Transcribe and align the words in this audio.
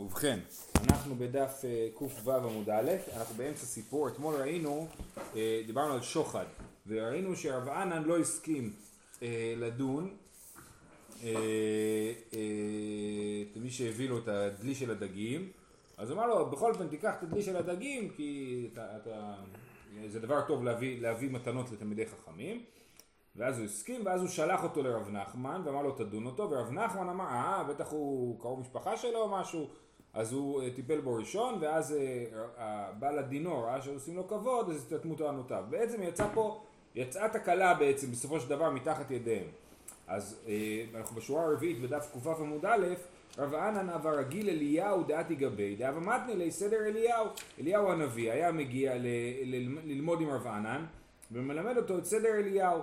ובכן, 0.00 0.38
אנחנו 0.88 1.14
בדף 1.14 1.62
אה, 1.64 1.88
ק"ו 1.94 2.32
עמוד 2.32 2.70
א', 2.70 2.90
אנחנו 3.16 3.34
באמצע 3.34 3.66
סיפור, 3.66 4.08
אתמול 4.08 4.34
ראינו, 4.34 4.86
אה, 5.36 5.62
דיברנו 5.66 5.94
על 5.94 6.02
שוחד, 6.02 6.44
וראינו 6.86 7.36
שרב 7.36 7.68
ענן 7.68 8.02
לא 8.02 8.18
הסכים 8.18 8.72
אה, 9.22 9.54
לדון 9.56 10.16
למי 13.56 13.70
שהביא 13.70 14.08
לו 14.08 14.18
את 14.18 14.28
הדלי 14.28 14.74
של 14.74 14.90
הדגים, 14.90 15.50
אז 15.96 16.12
אמר 16.12 16.26
לו, 16.26 16.50
בכל 16.50 16.72
אופן 16.72 16.88
תיקח 16.88 17.14
את 17.18 17.22
הדלי 17.22 17.42
של 17.42 17.56
הדגים, 17.56 18.10
כי 18.16 18.68
אתה, 18.72 18.96
אתה, 18.96 19.34
זה 20.06 20.20
דבר 20.20 20.40
טוב 20.48 20.64
להביא, 20.64 21.02
להביא 21.02 21.30
מתנות 21.30 21.72
לתלמידי 21.72 22.06
חכמים. 22.06 22.64
ואז 23.36 23.58
הוא 23.58 23.64
הסכים, 23.64 24.06
ואז 24.06 24.20
הוא 24.20 24.28
שלח 24.28 24.62
אותו 24.62 24.82
לרב 24.82 25.08
נחמן, 25.10 25.62
ואמר 25.64 25.82
לו 25.82 25.92
תדון 25.92 26.26
אותו, 26.26 26.50
ורב 26.50 26.70
נחמן 26.70 27.08
אמר, 27.08 27.24
אה, 27.24 27.64
בטח 27.64 27.90
הוא 27.90 28.40
קרוב 28.40 28.60
משפחה 28.60 28.96
שלו 28.96 29.22
או 29.22 29.28
משהו, 29.28 29.68
אז 30.14 30.32
הוא 30.32 30.62
uh, 30.62 30.64
טיפל 30.74 31.00
בו 31.00 31.14
ראשון, 31.14 31.58
ואז 31.60 31.94
uh, 31.94 32.62
בעל 32.98 33.18
הדינו 33.18 33.62
ראה 33.62 33.82
שעושים 33.82 34.16
לו 34.16 34.28
כבוד, 34.28 34.70
אז 34.70 34.76
הסתתמו 34.76 35.14
טענותיו. 35.14 35.64
בעצם 35.70 36.02
יצא 36.02 36.28
פה, 36.34 36.60
יצאה 36.94 37.28
תקלה 37.28 37.74
בעצם 37.74 38.10
בסופו 38.10 38.40
של 38.40 38.48
דבר 38.48 38.70
מתחת 38.70 39.10
ידיהם. 39.10 39.46
אז 40.08 40.40
uh, 40.44 40.48
אנחנו 40.96 41.16
בשורה 41.16 41.44
הרביעית 41.44 41.80
בדף 41.80 42.10
ק"ו 42.12 42.30
עמוד 42.30 42.66
א', 42.66 42.86
רב 43.38 43.54
ענן 43.54 43.90
אב 43.90 44.06
הרגיל 44.06 44.48
אליהו 44.48 45.02
דעתי 45.02 45.34
גבי, 45.34 45.76
דאב 45.76 45.98
מתני 45.98 46.36
לי 46.36 46.50
סדר 46.50 46.86
אליהו. 46.86 47.26
אליהו 47.60 47.92
הנביא 47.92 48.32
היה 48.32 48.52
מגיע 48.52 48.94
ל- 48.98 49.06
ל- 49.44 49.78
ללמוד 49.84 50.20
עם 50.20 50.30
רב 50.30 50.46
ענן, 50.46 50.84
ומלמד 51.32 51.76
אותו 51.76 51.98
את 51.98 52.04
סדר 52.04 52.34
אליהו. 52.38 52.80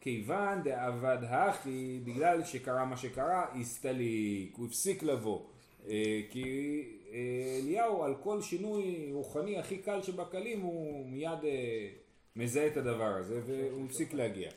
כיוון 0.00 0.62
דאבד 0.62 1.18
הכי, 1.28 2.00
בגלל 2.04 2.44
שקרה 2.44 2.84
מה 2.84 2.96
שקרה, 2.96 3.46
הסתליק, 3.60 4.56
הוא 4.56 4.66
הפסיק 4.66 5.02
לבוא. 5.02 5.40
אה, 5.88 6.20
כי 6.30 6.82
אה, 7.12 7.58
אליהו 7.62 8.04
על 8.04 8.14
כל 8.22 8.42
שינוי 8.42 9.10
רוחני 9.12 9.58
הכי 9.58 9.78
קל 9.78 10.02
שבקלים 10.02 10.60
הוא 10.60 11.06
מיד 11.06 11.44
אה, 11.44 11.88
מזהה 12.36 12.66
את 12.66 12.76
הדבר 12.76 13.14
הזה 13.18 13.40
והוא 13.46 13.86
הפסיק 13.86 14.14
להגיע. 14.14 14.50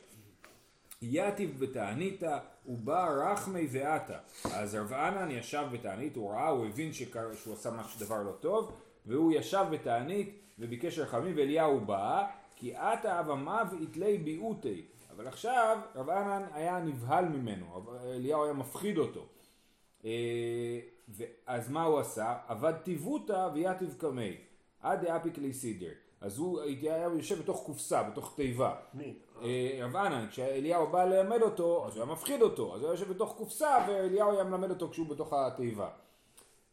יתיב 1.02 1.60
בתענית 1.60 2.22
ובא 2.66 3.08
רחמי 3.08 3.66
ועתה. 3.70 4.18
אז 4.54 4.74
רב 4.74 4.92
ענן 4.92 5.30
ישב 5.30 5.64
בתענית, 5.72 6.16
הוא 6.16 6.30
ראה, 6.30 6.48
הוא 6.48 6.66
הבין 6.66 6.92
שקר, 6.92 7.34
שהוא 7.34 7.54
עשה 7.54 7.70
משהו 7.70 8.06
דבר 8.06 8.22
לא 8.22 8.32
טוב 8.32 8.72
והוא 9.06 9.32
ישב 9.32 9.64
בתענית 9.70 10.38
וביקש 10.58 10.98
רחמים 10.98 11.34
ואליהו 11.36 11.80
בא 11.80 12.26
כי 12.56 12.74
עתה 12.74 13.20
אבמיו 13.20 13.66
יתלי 13.80 14.18
ביעותי 14.18 14.82
אבל 15.20 15.28
עכשיו 15.28 15.78
רב 15.94 16.10
ענן 16.10 16.42
היה 16.52 16.78
נבהל 16.78 17.24
ממנו, 17.24 17.66
אליהו 18.04 18.44
היה 18.44 18.52
מפחיד 18.52 18.98
אותו. 18.98 19.26
אז 21.46 21.70
מה 21.70 21.84
הוא 21.84 21.98
עשה? 21.98 22.34
עבד 22.48 22.72
טיבותא 22.82 23.48
ויתיב 23.54 23.94
קמי, 23.98 24.36
עד 24.82 25.04
דאפיק 25.04 25.38
לי 25.38 25.52
סידר. 25.52 25.92
אז 26.20 26.38
הוא 26.38 26.60
היה 26.60 27.02
יושב 27.02 27.38
בתוך 27.38 27.62
קופסה, 27.66 28.02
בתוך 28.02 28.32
תיבה. 28.36 28.74
מי? 28.94 29.14
רב 29.82 29.96
ענן, 29.96 30.26
כשאליהו 30.30 30.86
בא 30.86 31.04
ללמד 31.04 31.42
אותו, 31.42 31.86
אז 31.86 31.96
הוא 31.96 32.04
היה 32.04 32.12
מפחיד 32.12 32.42
אותו, 32.42 32.74
אז 32.74 32.80
הוא 32.80 32.88
היה 32.88 32.94
יושב 32.94 33.08
בתוך 33.08 33.34
קופסה 33.36 33.78
ואליהו 33.88 34.32
היה 34.32 34.44
מלמד 34.44 34.70
אותו 34.70 34.88
כשהוא 34.90 35.08
בתוך 35.08 35.32
התיבה. 35.32 35.88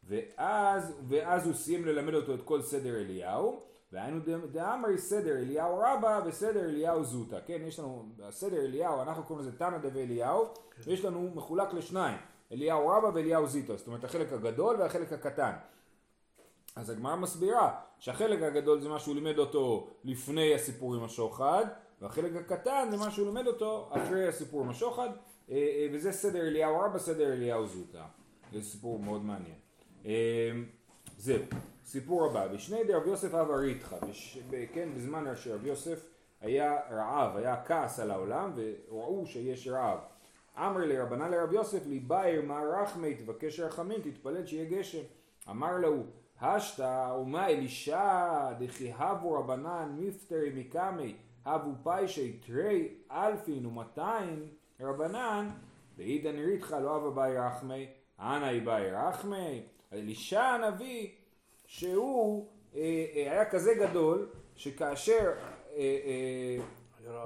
ואז, 0.03 0.94
ואז 1.08 1.45
הוא 1.45 1.53
סיים 1.53 1.86
ללמד 1.86 2.14
אותו 2.14 2.34
את 2.34 2.41
כל 2.41 2.62
סדר 2.62 2.95
אליהו, 2.95 3.59
והיינו 3.91 4.19
דאמרי 4.52 4.97
סדר 4.97 5.38
אליהו 5.38 5.78
רבא 5.78 6.22
וסדר 6.25 6.66
אליהו 6.66 7.03
זוטה, 7.03 7.41
כן, 7.41 7.62
יש 7.67 7.80
לנו, 7.80 8.06
סדר 8.30 8.58
אליהו, 8.58 9.02
אנחנו 9.02 9.23
קוראים 9.23 9.47
לזה 9.47 9.58
תנא 9.58 9.78
דבי 9.78 10.03
אליהו, 10.03 10.45
כן. 10.45 10.81
ויש 10.86 11.06
לנו 11.06 11.31
מחולק 11.36 11.73
לשניים, 11.73 12.17
אליהו 12.52 12.88
רבא 12.88 13.08
ואליהו 13.14 13.48
זיטו, 13.48 13.78
זאת 13.78 13.88
אומרת 13.88 14.03
החלק 14.03 14.34
הגדול 14.34 14.76
והחלק 14.76 15.14
הקטן. 15.14 15.53
אז 16.76 16.90
הגמרא 16.90 17.16
מסבירה 17.16 17.80
שהחלק 18.00 18.42
הגדול 18.42 18.81
זה 18.81 18.90
מה 18.90 19.00
שהוא 19.00 19.16
לימד 19.16 19.38
אותו 19.38 19.88
לפני 20.03 20.56
הסיפור 20.56 20.95
עם 20.95 21.03
השוחד, 21.03 21.66
והחלק 22.02 22.36
הקטן 22.36 22.88
זה 22.92 22.98
מה 22.98 23.12
שהוא 23.12 23.28
לימד 23.28 23.47
אותו 23.47 23.90
אחרי 23.91 24.28
הסיפור 24.28 24.62
עם 24.62 24.69
השוחד, 24.69 25.09
אה, 25.50 25.56
אה, 25.56 25.88
וזה 25.94 26.12
סדר 26.12 26.47
אליהו 26.47 26.80
רבא, 26.80 27.00
סדר 27.00 27.34
אליהו 27.34 27.68
זוטה. 27.68 28.06
זה 28.53 28.63
סיפור 28.63 29.00
מאוד 29.00 29.25
מעניין. 29.25 29.57
אה, 30.06 30.52
זהו. 31.18 31.44
סיפור 31.86 32.25
הבא, 32.25 32.47
בשני 32.47 32.84
דרב 32.84 33.07
יוסף 33.07 33.34
אב 33.34 33.52
אריתך, 33.52 33.96
כן, 34.74 34.90
בזמן 34.96 35.36
שרב 35.36 35.66
יוסף 35.66 36.09
היה 36.41 36.80
רעב, 36.91 37.38
היה 37.38 37.63
כעס 37.66 38.00
על 38.00 38.12
העולם 38.12 38.53
וראו 38.56 39.25
שיש 39.25 39.68
רעב. 39.68 40.00
אמר 40.57 40.85
לרבנה 40.85 41.29
לרב 41.29 41.53
יוסף, 41.53 41.88
ליבאיר 41.88 42.41
מה 42.41 42.62
רחמי 42.62 43.16
תבקש 43.16 43.59
רחמים, 43.59 44.01
תתפלל 44.01 44.45
שיהיה 44.45 44.66
גשם. 44.66 45.03
אמר 45.50 45.78
לו, 45.78 46.03
השתא 46.41 47.16
ומה 47.22 47.47
אלישע 47.47 48.53
דכי 48.59 48.91
הבו 48.97 49.34
רבנן 49.34 49.95
מפטרי 50.00 50.51
מקמי, 50.56 51.16
הבו 51.45 51.72
פיישי 51.84 52.34
תרי 52.34 52.88
אלפין 53.12 53.66
ומאתיים 53.66 54.47
רבנן, 54.79 55.50
ואידן 55.97 56.35
ריתך 56.40 56.75
לא 56.84 56.97
אבא 56.97 57.09
באי 57.09 57.38
רחמי, 57.38 57.88
אנא 58.19 58.50
איבאי 58.50 58.91
רחמי. 58.91 59.63
אלישע 59.94 60.44
הנביא 60.44 61.09
שהוא 61.66 62.47
אה, 62.75 62.81
אה, 63.16 63.31
היה 63.31 63.45
כזה 63.45 63.74
גדול 63.74 64.29
שכאשר 64.56 65.31
אה, 65.75 65.78
אה, 65.78 66.57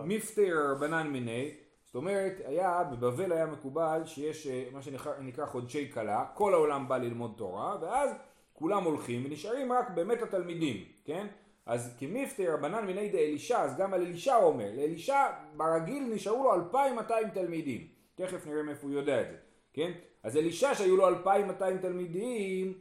מפטר 0.04 0.72
רבנן 0.72 1.08
מיני 1.08 1.52
זאת 1.92 1.96
אומרת 1.96 2.42
היה 2.46 2.84
בבבל 2.84 3.32
היה 3.32 3.46
מקובל 3.46 4.02
שיש 4.06 4.48
אה, 4.48 4.64
מה 4.74 4.82
שנקרא 4.82 5.46
חודשי 5.46 5.92
כלה. 5.94 6.26
כל 6.34 6.54
העולם 6.54 6.88
בא 6.88 6.98
ללמוד 6.98 7.34
תורה 7.38 7.78
ואז 7.82 8.12
כולם 8.54 8.84
הולכים 8.84 9.26
ונשארים 9.26 9.72
רק 9.72 9.90
באמת 9.90 10.22
התלמידים 10.22 10.86
כן? 11.06 11.28
אז 11.66 11.96
כמפטר 12.00 12.54
רבנן 12.54 12.86
מיני 12.86 13.10
דאלישע 13.10 13.62
אז 13.62 13.78
גם 13.78 13.94
על 13.94 14.02
אלישע 14.02 14.36
הוא 14.36 14.46
אומר. 14.46 14.72
לאלישע 14.76 15.28
ברגיל 15.58 16.04
נשארו 16.14 16.44
לו 16.44 16.54
2,200 16.54 17.30
תלמידים. 17.30 17.88
תכף 18.16 18.48
נראה 18.48 18.64
מאיפה 18.64 18.88
הוא 18.88 18.96
יודע 18.96 19.22
את 19.22 19.28
זה 19.32 19.38
כן? 19.74 19.92
אז 20.24 20.38
אלישע 20.38 20.76
שהיו 20.76 20.98
לו 20.98 21.08
2,200 21.08 21.78
תלמידים 21.78 22.74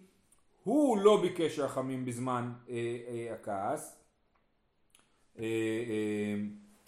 הוא 0.64 0.98
לא 0.98 1.22
ביקש 1.22 1.58
רחמים 1.58 2.04
בזמן 2.04 2.52
אה, 2.68 2.74
אה, 3.08 3.34
הכעס, 3.34 3.98
אה, 5.38 5.44
אה, 5.44 6.34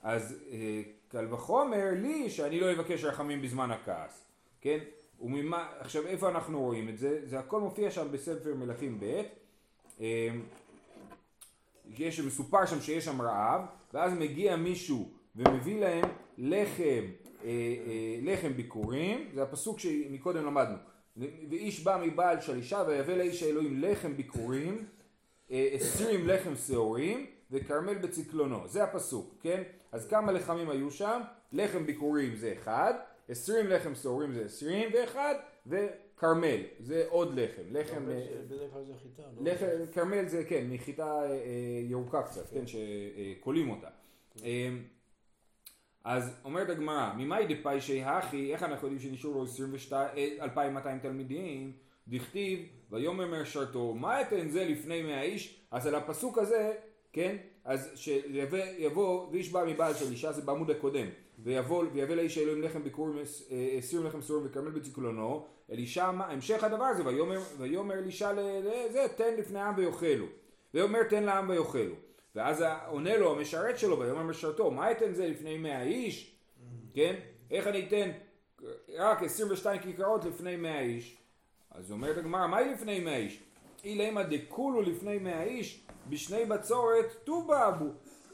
אז 0.02 0.44
אה, 0.50 0.82
קל 1.12 1.34
וחומר 1.34 1.90
לי 1.94 2.30
שאני 2.30 2.60
לא 2.60 2.72
אבקש 2.72 3.04
רחמים 3.04 3.42
בזמן 3.42 3.70
הכעס, 3.70 4.24
כן? 4.60 4.78
וממה, 5.20 5.68
עכשיו 5.78 6.06
איפה 6.06 6.28
אנחנו 6.28 6.60
רואים 6.60 6.88
את 6.88 6.98
זה? 6.98 7.20
זה 7.24 7.38
הכל 7.38 7.60
מופיע 7.60 7.90
שם 7.90 8.12
בספר 8.12 8.54
מלכים 8.54 9.00
ב', 9.00 9.22
אה, 10.00 10.28
יש, 11.98 12.20
מסופר 12.20 12.66
שם 12.66 12.80
שיש 12.80 13.04
שם 13.04 13.22
רעב, 13.22 13.60
ואז 13.94 14.12
מגיע 14.12 14.56
מישהו 14.56 15.10
ומביא 15.36 15.80
להם 15.80 16.04
לחם, 16.38 17.04
אה, 17.44 17.48
אה, 17.86 18.18
לחם 18.22 18.52
ביקורים, 18.52 19.28
זה 19.34 19.42
הפסוק 19.42 19.78
שמקודם 19.78 20.46
למדנו. 20.46 20.76
ואיש 21.16 21.84
בא 21.84 22.02
מבעל 22.06 22.40
שלישה 22.40 22.84
ויבא 22.86 23.12
לאיש 23.12 23.42
האלוהים 23.42 23.82
לחם 23.82 24.16
ביקורים, 24.16 24.84
אה, 25.50 25.68
עשרים 25.72 26.28
לחם 26.28 26.56
שעורים 26.56 27.26
וכרמל 27.52 27.94
בצקלונו. 27.94 28.68
זה 28.68 28.84
הפסוק, 28.84 29.34
כן? 29.40 29.62
אז 29.92 30.08
כמה 30.08 30.32
לחמים 30.32 30.70
היו 30.70 30.90
שם? 30.90 31.20
לחם 31.52 31.86
ביקורים 31.86 32.36
זה 32.36 32.52
אחד, 32.52 32.94
עשרים 33.28 33.66
לחם 33.66 33.94
שעורים 33.94 34.32
זה 34.32 34.44
עשרים 34.44 34.90
ואחד, 34.94 35.34
וכרמל 35.66 36.60
זה 36.80 37.04
עוד 37.08 37.38
לחם. 37.38 37.62
לחם... 37.70 38.10
אה, 38.10 38.26
בדרך 38.48 38.72
כלל 38.72 38.84
זה 38.84 38.92
חיטה. 39.02 39.22
לא? 39.22 39.52
לחם, 39.52 39.66
כרמל 39.92 40.28
זה 40.28 40.44
כן, 40.44 40.66
מחיטה 40.70 41.22
אה, 41.22 41.38
ירוקה 41.88 42.22
קצת, 42.22 42.50
כן, 42.50 42.64
שקולים 42.66 43.70
אותה. 43.70 43.88
אז 46.04 46.40
אומרת 46.44 46.68
הגמרא, 46.68 47.12
ממאי 47.16 47.54
דפיישי 47.54 48.02
הכי, 48.02 48.52
איך 48.52 48.62
אנחנו 48.62 48.88
יודעים 48.88 49.10
שנשארו 49.10 49.34
לו 49.34 49.44
2,200 50.40 50.98
תלמידים? 50.98 51.72
דכתיב, 52.08 52.68
ויאמר 52.90 53.42
משרתו, 53.42 53.94
מה 53.94 54.20
אתן 54.20 54.48
זה 54.48 54.64
לפני 54.64 55.02
מאה 55.02 55.22
איש? 55.22 55.60
אז 55.70 55.86
על 55.86 55.94
הפסוק 55.94 56.38
הזה, 56.38 56.74
כן, 57.12 57.36
אז 57.64 57.90
שיבוא, 57.94 59.26
ואיש 59.32 59.48
בא 59.48 59.64
מבעל 59.66 59.94
של 59.94 60.10
אישה, 60.10 60.32
זה 60.32 60.42
בעמוד 60.42 60.70
הקודם, 60.70 61.06
ויבוא, 61.38 61.84
ויבוא 61.92 62.14
לאיש 62.14 62.38
האלוהים 62.38 62.62
לחם 62.62 62.82
ביקורים, 62.82 63.18
עשרים 63.78 64.06
לחם 64.06 64.22
סורים 64.22 64.46
וכרמל 64.46 64.70
בצקלונו, 64.70 65.46
אלישע, 65.72 66.04
המשך 66.04 66.64
הדבר 66.64 66.84
הזה, 66.84 67.02
ויאמר, 67.58 67.98
אלישע 67.98 68.32
לזה, 68.32 69.06
תן 69.16 69.34
לפני 69.38 69.60
העם 69.60 69.74
ויאכלו. 69.76 70.26
ויאמר 70.74 71.02
תן 71.02 71.22
לעם 71.22 71.48
ויאכלו. 71.48 71.94
ואז 72.34 72.64
עונה 72.86 73.16
לו 73.16 73.32
המשרת 73.32 73.78
שלו, 73.78 73.98
ויאמר 73.98 74.22
משרתו, 74.22 74.70
מה 74.70 74.90
אתן 74.90 75.14
זה 75.14 75.28
לפני 75.28 75.58
מאה 75.58 75.82
איש? 75.82 76.36
כן? 76.94 77.14
איך 77.50 77.66
אני 77.66 77.88
אתן 77.88 78.10
רק 78.98 79.22
22 79.22 79.80
כיכרות 79.80 80.24
לפני 80.24 80.56
מאה 80.56 80.80
איש? 80.80 81.16
אז 81.70 81.92
אומרת 81.92 82.16
הגמרא, 82.16 82.46
מהי 82.46 82.72
לפני 82.72 83.00
מאה 83.00 83.16
איש? 83.16 83.42
אילמה 83.84 84.22
דקולו 84.22 84.82
לפני 84.82 85.18
מאה 85.18 85.42
איש, 85.42 85.80
בשני 86.08 86.44
בצורת 86.44 87.06
טובה 87.24 87.68
אבו. 87.68 87.86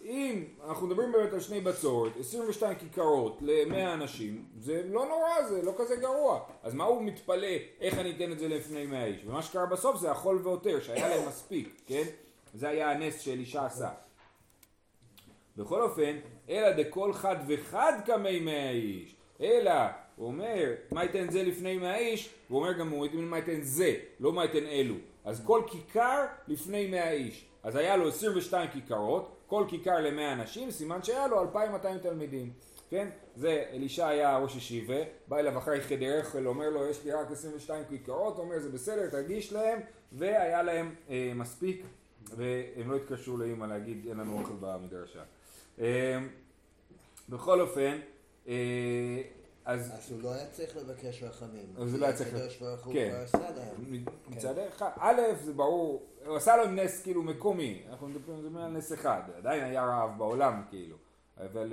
אם 0.05 0.45
אנחנו 0.69 0.87
מדברים 0.87 1.13
באמת 1.13 1.33
על 1.33 1.41
שני 1.41 1.61
בצורת, 1.61 2.13
22 2.21 2.75
כיכרות 2.75 3.39
ל-100 3.41 3.95
אנשים, 3.95 4.45
זה 4.59 4.83
לא 4.87 5.07
נורא, 5.07 5.49
זה 5.49 5.63
לא 5.63 5.73
כזה 5.79 5.97
גרוע. 5.97 6.41
אז 6.63 6.75
מה 6.75 6.85
הוא 6.85 7.03
מתפלא, 7.03 7.57
איך 7.81 7.99
אני 7.99 8.17
אתן 8.17 8.33
את 8.33 8.39
זה 8.39 8.49
לפני 8.49 8.87
100 8.87 9.05
איש? 9.05 9.25
ומה 9.27 9.43
שקרה 9.43 9.67
בסוף 9.67 9.97
זה 9.97 10.11
החול 10.11 10.41
ועותר, 10.43 10.81
שהיה 10.81 11.09
להם 11.09 11.29
מספיק, 11.29 11.81
כן? 11.87 12.05
זה 12.55 12.69
היה 12.69 12.91
הנס 12.91 13.21
שאלישע 13.21 13.67
עשה. 13.67 13.91
בכל 15.57 15.83
אופן, 15.83 16.17
אלא 16.49 16.73
דכל 16.73 17.13
חד 17.13 17.37
וחד 17.49 17.93
כמי 18.07 18.41
100 18.41 18.71
איש. 18.71 19.17
אלא, 19.41 19.73
הוא 20.17 20.27
אומר, 20.27 20.73
מה 20.91 21.05
ייתן 21.05 21.31
זה 21.31 21.43
לפני 21.43 21.79
100 21.79 21.99
איש? 21.99 22.31
הוא 22.49 22.59
אומר 22.59 22.73
גם, 22.73 22.89
הוא 22.89 23.07
אומר 23.07 23.21
מה 23.21 23.39
ייתן 23.39 23.61
זה, 23.63 23.95
לא 24.21 24.33
מה 24.33 24.45
ייתן 24.45 24.67
אלו. 24.67 24.95
אז 25.29 25.43
כל 25.45 25.63
כיכר 25.67 26.25
לפני 26.47 26.87
100 26.91 27.11
איש. 27.11 27.47
אז 27.63 27.77
היה 27.77 27.97
לו 27.97 28.09
22 28.09 28.69
כיכרות, 28.71 29.37
כל 29.47 29.65
כיכר 29.69 30.01
ל-100 30.01 30.33
אנשים, 30.33 30.71
סימן 30.71 31.03
שהיה 31.03 31.27
לו 31.27 31.41
2,200 31.41 31.99
תלמידים. 31.99 32.53
כן? 32.91 33.09
זה 33.37 33.65
אלישע 33.73 34.09
היה 34.09 34.39
ראש 34.39 34.57
ישיבה, 34.57 34.95
בא 35.29 35.39
אליו 35.39 35.59
אחרי 35.59 35.81
חדרך, 35.81 36.37
אומר 36.47 36.71
לו 36.71 36.87
יש 36.87 37.05
לי 37.05 37.13
רק 37.13 37.31
22 37.31 37.85
כיכרות, 37.89 38.39
אומר 38.39 38.59
זה 38.59 38.69
בסדר, 38.69 39.11
תרגיש 39.11 39.53
להם, 39.53 39.81
והיה 40.13 40.63
להם 40.63 40.95
אה, 41.11 41.33
מספיק, 41.35 41.83
והם 42.37 42.91
לא 42.91 42.97
התקשרו 42.97 43.37
לאמא 43.37 43.65
להגיד 43.65 44.07
אין 44.09 44.17
לנו 44.17 44.41
אוכל 44.41 44.55
במדרשה. 44.61 45.23
אה, 45.81 46.19
בכל 47.29 47.61
אופן, 47.61 47.99
אה, 48.49 49.23
אז... 49.69 49.93
אז 49.95 50.13
הוא 50.13 50.23
לא 50.23 50.33
היה 50.33 50.47
צריך 50.47 50.77
לבקש 50.77 51.23
רחמים. 51.23 51.67
אז 51.79 51.93
הוא 51.93 52.01
לא 52.01 52.07
היה 52.07 52.17
צריך... 52.17 52.35
הקדוש 52.35 52.57
ברוך 52.57 52.85
הוא 52.85 52.95
כבר 52.95 53.23
עשה 53.23 53.51
להם. 53.57 54.05
מצד 54.29 54.59
אחד, 54.59 54.91
א', 54.99 55.21
זה 55.45 55.53
ברור, 55.53 56.07
הוא 56.27 56.37
עשה 56.37 56.57
לו 56.57 56.67
נס 56.67 57.03
כאילו 57.03 57.23
מקומי, 57.23 57.83
אנחנו 57.91 58.09
מדברים 58.09 58.57
על 58.57 58.71
נס 58.71 58.93
אחד, 58.93 59.23
עדיין 59.37 59.65
היה 59.65 59.85
רעב 59.85 60.19
בעולם 60.19 60.63
כאילו, 60.71 60.97
אבל 61.37 61.73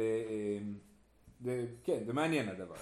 זה, 1.42 1.66
כן, 1.84 2.04
זה 2.06 2.14
מעניין 2.14 2.50
הדבר. 2.50 2.76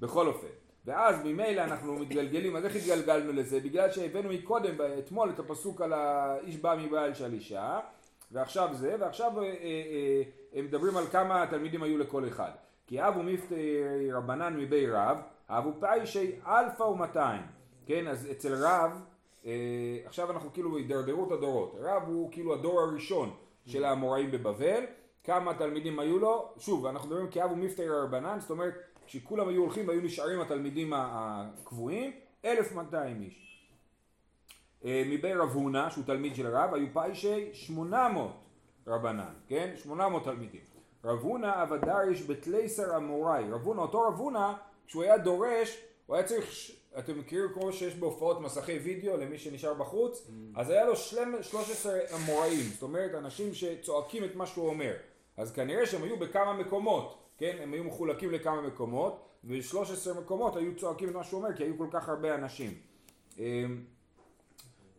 בכל 0.00 0.26
אופן, 0.26 0.46
ואז 0.84 1.16
ממילא 1.24 1.64
אנחנו 1.64 1.98
מתגלגלים, 1.98 2.56
אז 2.56 2.64
איך 2.64 2.76
התגלגלנו 2.76 3.32
לזה? 3.32 3.60
בגלל 3.60 3.92
שהבאנו 3.92 4.28
מקודם, 4.28 4.74
אתמול, 4.98 5.30
את 5.30 5.38
הפסוק 5.38 5.80
על 5.80 5.92
האיש 5.92 6.56
בא 6.56 6.76
מבעל 6.78 7.14
שלישה, 7.14 7.80
ועכשיו 8.32 8.68
זה, 8.72 8.96
ועכשיו 9.00 9.38
אה, 9.38 9.44
אה, 9.44 9.52
אה, 9.52 10.22
הם 10.52 10.64
מדברים 10.64 10.96
על 10.96 11.06
כמה 11.06 11.46
תלמידים 11.50 11.82
היו 11.82 11.98
לכל 11.98 12.28
אחד. 12.28 12.50
כי 12.86 13.08
הוו 13.08 13.22
מיפטרי 13.22 13.80
רבנן 14.12 14.56
מבי 14.56 14.90
רב, 14.90 15.18
הוו 15.48 15.72
פיישי 15.80 16.32
אלפא 16.46 16.82
ומאתן. 16.82 17.42
כן, 17.86 18.06
אז 18.06 18.28
אצל 18.30 18.54
רב, 18.54 19.02
אה, 19.46 19.98
עכשיו 20.04 20.30
אנחנו 20.30 20.52
כאילו 20.52 20.72
בהידרדרות 20.72 21.32
הדורות. 21.32 21.74
רב 21.80 22.02
הוא 22.06 22.32
כאילו 22.32 22.54
הדור 22.54 22.80
הראשון 22.80 23.30
של 23.66 23.84
האמוראים 23.84 24.30
בבבל. 24.30 24.84
כמה 25.24 25.54
תלמידים 25.54 25.98
היו 25.98 26.18
לו? 26.18 26.52
שוב, 26.58 26.86
אנחנו 26.86 27.08
מדברים 27.08 27.30
כי 27.30 27.44
הוו 27.44 27.56
מיפטרי 27.56 27.88
רבנן, 27.88 28.40
זאת 28.40 28.50
אומרת, 28.50 28.74
כשכולם 29.06 29.48
היו 29.48 29.62
הולכים 29.62 29.88
והיו 29.88 30.00
נשארים 30.00 30.40
התלמידים 30.40 30.92
הקבועים, 30.96 32.12
1200 32.44 33.22
איש. 33.22 33.68
אה, 34.84 35.02
מבי 35.06 35.34
רב 35.34 35.50
הונא, 35.50 35.90
שהוא 35.90 36.04
תלמיד 36.04 36.34
של 36.34 36.46
רב, 36.46 36.74
היו 36.74 36.86
פאישי 36.92 37.50
800 37.52 38.32
רבנן, 38.86 39.32
כן? 39.48 39.72
800 39.76 40.24
תלמידים. 40.24 40.73
רב 41.04 41.18
הונא 41.22 41.62
אבדריש 41.62 42.22
בתלייסר 42.22 42.96
אמוראי. 42.96 43.44
רב 43.50 43.62
הונא, 43.62 43.80
אותו 43.80 44.00
רב 44.00 44.14
הונא, 44.14 44.52
כשהוא 44.86 45.02
היה 45.02 45.18
דורש, 45.18 45.80
הוא 46.06 46.16
היה 46.16 46.24
צריך, 46.24 46.70
אתם 46.98 47.18
מכירים 47.18 47.48
כמו 47.54 47.72
שיש 47.72 47.94
בהופעות 47.94 48.40
מסכי 48.40 48.78
וידאו 48.78 49.16
למי 49.16 49.38
שנשאר 49.38 49.74
בחוץ? 49.74 50.26
Mm. 50.26 50.30
אז 50.54 50.70
היה 50.70 50.84
לו 50.86 50.96
13 50.96 51.98
אמוראים, 52.14 52.60
זאת 52.72 52.82
אומרת 52.82 53.14
אנשים 53.14 53.54
שצועקים 53.54 54.24
את 54.24 54.36
מה 54.36 54.46
שהוא 54.46 54.68
אומר. 54.68 54.92
אז 55.36 55.52
כנראה 55.52 55.86
שהם 55.86 56.02
היו 56.02 56.16
בכמה 56.16 56.52
מקומות, 56.52 57.18
כן? 57.38 57.56
הם 57.60 57.72
היו 57.72 57.84
מחולקים 57.84 58.30
לכמה 58.30 58.62
מקומות, 58.62 59.28
ו-13 59.44 60.18
מקומות 60.20 60.56
היו 60.56 60.76
צועקים 60.76 61.08
את 61.08 61.14
מה 61.14 61.24
שהוא 61.24 61.42
אומר, 61.42 61.56
כי 61.56 61.62
היו 61.62 61.78
כל 61.78 61.88
כך 61.90 62.08
הרבה 62.08 62.34
אנשים. 62.34 62.74
אמ, 63.38 63.84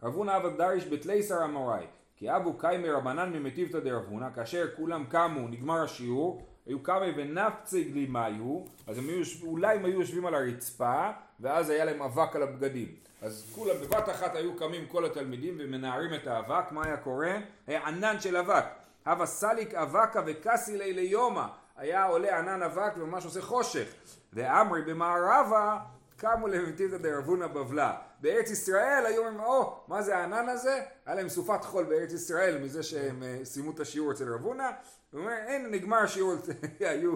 רב 0.04 0.13
הונא 0.13 0.38
אבדריש 0.38 0.88
בתלייסר 0.88 1.46
אמוראי. 1.46 1.86
כי 2.17 2.35
אבו 2.35 2.57
קיימי 2.57 2.89
רבנן 2.89 3.33
ממטיבתא 3.33 3.79
דרבונה, 3.79 4.31
כאשר 4.31 4.67
כולם 4.75 5.03
קמו, 5.09 5.47
נגמר 5.47 5.83
השיעור, 5.83 6.45
היו 6.65 6.83
קמי 6.83 7.12
ונפצי 7.17 7.83
גלימיו, 7.83 8.63
אז 8.88 8.97
הם 8.97 9.09
היו, 9.09 9.23
אולי 9.44 9.75
הם 9.75 9.85
היו 9.85 10.00
יושבים 10.00 10.25
על 10.25 10.35
הרצפה, 10.35 11.12
ואז 11.39 11.69
היה 11.69 11.85
להם 11.85 12.01
אבק 12.01 12.35
על 12.35 12.44
הבגדים. 12.44 12.88
אז 13.21 13.51
כולם 13.56 13.75
בבת 13.81 14.09
אחת 14.09 14.35
היו 14.35 14.56
קמים 14.56 14.85
כל 14.88 15.06
התלמידים 15.06 15.56
ומנערים 15.59 16.13
את 16.13 16.27
האבק, 16.27 16.71
מה 16.71 16.85
היה 16.85 16.97
קורה? 16.97 17.38
היה 17.67 17.88
ענן 17.88 18.19
של 18.19 18.38
אבק. 18.38 18.65
הווה 19.06 19.25
סליק 19.25 19.73
אבקה 19.73 20.21
וקסי 20.25 20.77
לילי 20.77 21.01
יומא, 21.01 21.45
היה 21.77 22.06
עולה 22.06 22.39
ענן 22.39 22.63
אבק 22.63 22.94
וממש 22.97 23.25
עושה 23.25 23.41
חושך. 23.41 23.88
ואמרי 24.33 24.81
במערבה 24.81 25.77
קמו 26.18 26.47
לבטיבתא 26.47 26.97
דרבונה 26.97 27.47
בבלה. 27.47 27.97
בארץ 28.19 28.50
ישראל 28.50 29.06
היו 29.06 29.21
אומרים, 29.21 29.39
או, 29.39 29.83
מה 29.88 30.01
זה 30.01 30.17
הענן 30.17 30.50
הזה? 30.50 30.81
היה 31.06 31.15
להם 31.15 31.29
סופת 31.29 31.65
חול 31.65 31.83
בארץ 31.83 32.13
ישראל 32.13 32.57
מזה 32.57 32.83
שהם 32.83 33.23
אה, 33.23 33.39
סיימו 33.44 33.71
את 33.71 33.79
השיעור 33.79 34.12
אצל 34.12 34.33
רבונה. 34.33 34.71
הוא 35.12 35.21
אומר, 35.21 35.31
אין, 35.31 35.71
נגמר 35.71 35.97
השיעור, 35.97 36.33
היו 36.79 37.15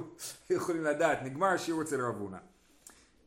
יכולים 0.50 0.84
לדעת, 0.84 1.22
נגמר 1.24 1.48
השיעור 1.48 1.81
אצל 1.81 2.01
רבונה. 2.01 2.38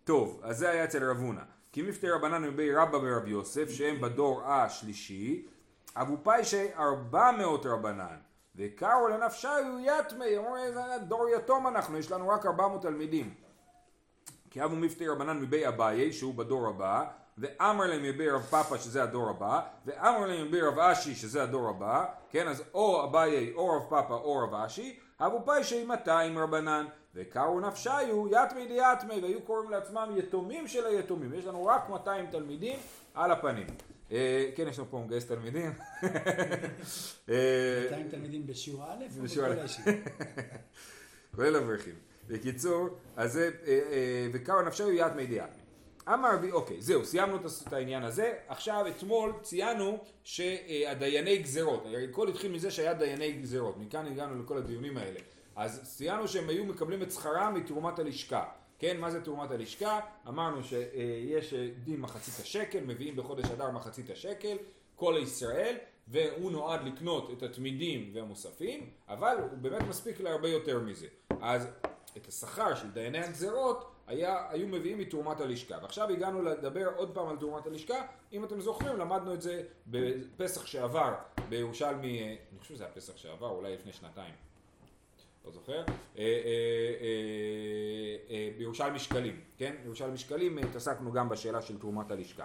טוב, 0.04 0.40
אז 0.44 0.58
זה 0.58 0.70
היה 0.70 0.84
אצל 0.84 1.10
רבונה. 1.10 1.42
כי 1.72 1.82
מפתי 1.82 2.10
רבנן 2.10 2.42
מבי 2.42 2.74
רבא 2.74 2.96
ורב 3.02 3.28
יוסף, 3.28 3.70
שהם 3.70 4.00
בדור 4.00 4.42
השלישי, 4.44 5.46
אבו 5.96 6.16
פיישי 6.22 6.66
ארבע 6.74 7.30
מאות 7.30 7.66
רבנן. 7.66 8.16
וקראו 8.56 9.08
לנפשיו 9.08 9.64
יתמי, 9.80 10.38
אמרו, 10.38 10.56
דור 11.08 11.28
יתום 11.28 11.66
אנחנו, 11.66 11.98
יש 11.98 12.10
לנו 12.10 12.28
רק 12.28 12.46
ארבע 12.46 12.68
מאות 12.68 12.82
תלמידים. 12.82 13.34
כי 14.50 14.64
אבו 14.64 14.76
מפתי 14.76 15.08
רבנן 15.08 15.40
מבי 15.40 15.68
אביי, 15.68 16.12
שהוא 16.12 16.34
בדור 16.34 16.68
הבא, 16.68 17.04
ואמר 17.38 17.86
להם 17.86 18.02
מבי 18.02 18.30
רב 18.30 18.42
פאפה 18.42 18.78
שזה 18.78 19.02
הדור 19.02 19.30
הבא, 19.30 19.60
ואמר 19.86 20.26
להם 20.26 20.46
מבי 20.46 20.60
רב 20.60 20.78
אשי 20.78 21.14
שזה 21.14 21.42
הדור 21.42 21.68
הבא, 21.68 22.04
כן, 22.30 22.48
אז 22.48 22.62
או 22.74 23.04
אביי 23.04 23.52
או 23.52 23.68
רב 23.68 23.82
פאפה 23.88 24.14
או 24.14 24.38
רב 24.38 24.54
אשי, 24.54 24.98
אבו 25.20 25.42
פיישי 25.44 25.84
200 25.84 26.38
רבנן, 26.38 26.86
וקראו 27.14 27.60
נפשיו 27.60 28.26
יתמי 28.30 28.66
דיתמי, 28.66 29.20
והיו 29.22 29.42
קוראים 29.42 29.70
לעצמם 29.70 30.14
יתומים 30.16 30.68
של 30.68 30.86
היתומים, 30.86 31.34
יש 31.34 31.44
לנו 31.44 31.66
רק 31.66 31.88
200 31.88 32.26
תלמידים 32.26 32.78
על 33.14 33.30
הפנים. 33.30 33.66
אה, 34.12 34.50
כן, 34.54 34.68
יש 34.68 34.78
לנו 34.78 34.90
פה 34.90 35.02
מגייס 35.06 35.26
תלמידים. 35.26 35.72
200 36.02 38.08
תלמידים 38.10 38.46
בשיעור 38.46 38.84
א' 38.84 39.04
או 39.18 39.24
בכל 39.24 39.52
הישיבה? 39.52 39.90
כולל 41.36 41.56
אברכים. 41.56 41.94
בקיצור, 42.28 42.88
אז 43.16 43.32
זה, 43.32 43.50
אה, 43.66 43.72
אה, 43.72 44.28
וקרא 44.32 44.62
נפשו 44.62 44.90
יד 44.90 45.12
מי 45.16 45.26
דיאטמי. 45.26 45.61
אמר 46.08 46.34
רבי, 46.34 46.52
אוקיי, 46.52 46.80
זהו, 46.80 47.04
סיימנו 47.04 47.36
את 47.66 47.72
העניין 47.72 48.02
הזה. 48.02 48.34
עכשיו, 48.48 48.84
אתמול 48.88 49.32
ציינו 49.42 49.98
שהדייני 50.24 51.38
גזרות, 51.38 51.86
הכל 52.10 52.28
התחיל 52.28 52.52
מזה 52.52 52.70
שהיה 52.70 52.94
דייני 52.94 53.32
גזרות, 53.32 53.76
מכאן 53.78 54.06
הגענו 54.06 54.42
לכל 54.42 54.58
הדיונים 54.58 54.96
האלה. 54.96 55.20
אז 55.56 55.96
ציינו 55.96 56.28
שהם 56.28 56.48
היו 56.48 56.64
מקבלים 56.64 57.02
את 57.02 57.12
שכרם 57.12 57.54
מתרומת 57.54 57.98
הלשכה. 57.98 58.44
כן, 58.78 59.00
מה 59.00 59.10
זה 59.10 59.24
תרומת 59.24 59.50
הלשכה? 59.50 60.00
אמרנו 60.28 60.64
שיש 60.64 61.54
דין 61.54 62.00
מחצית 62.00 62.34
השקל, 62.40 62.80
מביאים 62.80 63.16
בחודש 63.16 63.50
אדר 63.50 63.70
מחצית 63.70 64.10
השקל, 64.10 64.56
כל 64.96 65.18
ישראל, 65.22 65.76
והוא 66.08 66.52
נועד 66.52 66.84
לקנות 66.84 67.30
את 67.30 67.42
התמידים 67.42 68.10
והמוספים, 68.14 68.90
אבל 69.08 69.36
הוא 69.50 69.58
באמת 69.58 69.82
מספיק 69.88 70.20
להרבה 70.20 70.48
יותר 70.48 70.80
מזה. 70.80 71.06
אז 71.40 71.68
את 72.16 72.26
השכר 72.28 72.74
של 72.74 72.90
דייני 72.90 73.18
הגזרות 73.18 73.91
היה, 74.06 74.46
היו 74.50 74.68
מביאים 74.68 74.98
מתרומת 74.98 75.40
הלשכה. 75.40 75.78
ועכשיו 75.82 76.10
הגענו 76.10 76.42
לדבר 76.42 76.88
עוד 76.96 77.14
פעם 77.14 77.28
על 77.28 77.36
תרומת 77.36 77.66
הלשכה. 77.66 78.06
אם 78.32 78.44
אתם 78.44 78.60
זוכרים, 78.60 78.96
למדנו 78.96 79.34
את 79.34 79.42
זה 79.42 79.62
בפסח 79.86 80.66
שעבר 80.66 81.14
בירושלמי, 81.48 82.22
אני 82.22 82.60
חושב 82.60 82.74
שזה 82.74 82.84
היה 82.84 82.92
פסח 82.92 83.16
שעבר, 83.16 83.48
אולי 83.48 83.74
לפני 83.74 83.92
שנתיים. 83.92 84.34
לא 85.44 85.50
זוכר, 85.50 85.78
אה, 85.78 85.84
אה, 86.18 86.24
אה, 88.30 88.50
בירושלמי 88.58 88.98
שקלים, 88.98 89.40
כן? 89.58 89.74
בירושלמי 89.82 90.18
שקלים 90.18 90.58
התעסקנו 90.58 91.12
גם 91.12 91.28
בשאלה 91.28 91.62
של 91.62 91.78
תרומת 91.78 92.10
הלשכה. 92.10 92.44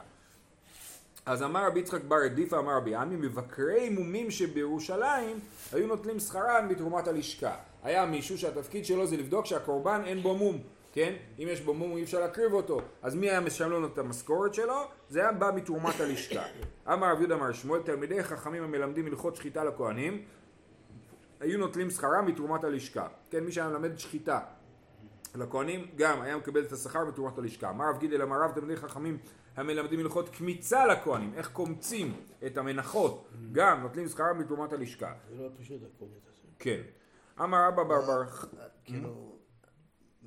אז 1.25 1.43
אמר 1.43 1.67
רבי 1.67 1.79
יצחק 1.79 2.03
בר 2.03 2.15
עדיפה 2.15 2.59
אמר 2.59 2.77
רבי 2.77 2.95
עמי 2.95 3.15
מבקרי 3.15 3.89
מומים 3.89 4.31
שבירושלים 4.31 5.39
היו 5.73 5.87
נוטלים 5.87 6.19
שכרן 6.19 6.67
מתרומת 6.69 7.07
הלשכה. 7.07 7.55
היה 7.83 8.05
מישהו 8.05 8.37
שהתפקיד 8.37 8.85
שלו 8.85 9.07
זה 9.07 9.17
לבדוק 9.17 9.45
שהקורבן 9.45 10.01
אין 10.05 10.21
בו 10.21 10.35
מום, 10.35 10.59
כן? 10.97 11.13
אם 11.39 11.47
יש 11.51 11.61
בו 11.61 11.73
מום 11.73 11.97
אי 11.97 12.03
אפשר 12.03 12.19
להקריב 12.19 12.53
אותו. 12.53 12.81
אז 13.01 13.15
מי 13.15 13.29
היה 13.29 13.39
משלם 13.39 13.71
לנו 13.71 13.87
את 13.87 13.97
המשכורת 13.97 14.53
שלו? 14.53 14.75
זה 15.09 15.19
היה 15.19 15.31
בא 15.31 15.51
מתרומת 15.55 15.99
הלשכה. 15.99 16.43
אמר 16.93 17.11
רב 17.11 17.19
יהודה 17.19 17.35
אמר 17.35 17.51
שמואל 17.51 17.81
תלמידי 17.81 18.23
חכמים 18.23 18.63
המלמדים 18.63 19.05
הלכות 19.05 19.35
שחיטה 19.35 19.63
לכהנים 19.63 20.25
היו 21.39 21.59
נוטלים 21.59 21.89
שכרם 21.89 22.25
מתרומת 22.25 22.63
הלשכה. 22.63 23.07
כן, 23.29 23.43
מי 23.43 23.51
שהיה 23.51 23.69
מלמד 23.69 23.97
שחיטה 23.97 24.39
לכהנים 25.35 25.85
גם 25.95 26.21
היה 26.21 26.37
מקבל 26.37 26.63
את 26.63 26.71
השכר 26.71 27.05
מתרומת 27.05 27.37
הלשכה. 27.37 27.69
אמר 27.69 27.85
רב 27.89 27.99
גידל 27.99 28.21
אמר 28.21 28.41
רב 28.41 28.51
תלמידי 28.51 28.75
חכמים 28.75 29.17
המלמדים 29.55 29.99
הלכות 29.99 30.29
קמיצה 30.29 30.85
לכהנים, 30.85 31.33
איך 31.33 31.49
קומצים 31.51 32.13
את 32.45 32.57
המנחות, 32.57 33.27
גם 33.51 33.81
נוטלים 33.81 34.07
שכרם 34.07 34.39
מתרומת 34.39 34.73
הלשכה. 34.73 35.13
זה 35.29 35.43
לא 35.43 35.49
פשוט 35.59 35.81
הקומץ 35.83 36.27
הזה. 36.27 36.47
כן. 36.59 36.81
אמר 37.41 37.67
אבא 37.67 37.83
ברבר... 37.83 38.23
כאילו, 38.85 39.36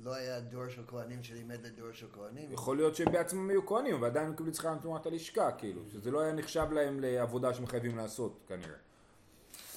לא 0.03 0.15
היה 0.15 0.39
דור 0.39 0.69
של 0.69 0.81
כהנים 0.87 1.23
שלימד 1.23 1.65
לדור 1.65 1.91
של 1.91 2.05
כהנים. 2.13 2.51
יכול 2.51 2.77
להיות 2.77 2.95
שהם 2.95 3.11
בעצמם 3.11 3.49
היו 3.49 3.65
כהנים, 3.65 4.01
ועדיין 4.01 4.29
מקבלים 4.29 4.53
שכר 4.53 4.73
מתרומת 4.73 5.05
הלשכה, 5.05 5.51
כאילו, 5.51 5.81
שזה 5.91 6.11
לא 6.11 6.21
היה 6.21 6.33
נחשב 6.33 6.71
להם 6.71 6.99
לעבודה 6.99 7.53
שהם 7.53 7.65
חייבים 7.65 7.97
לעשות, 7.97 8.39
כנראה. 8.47 8.77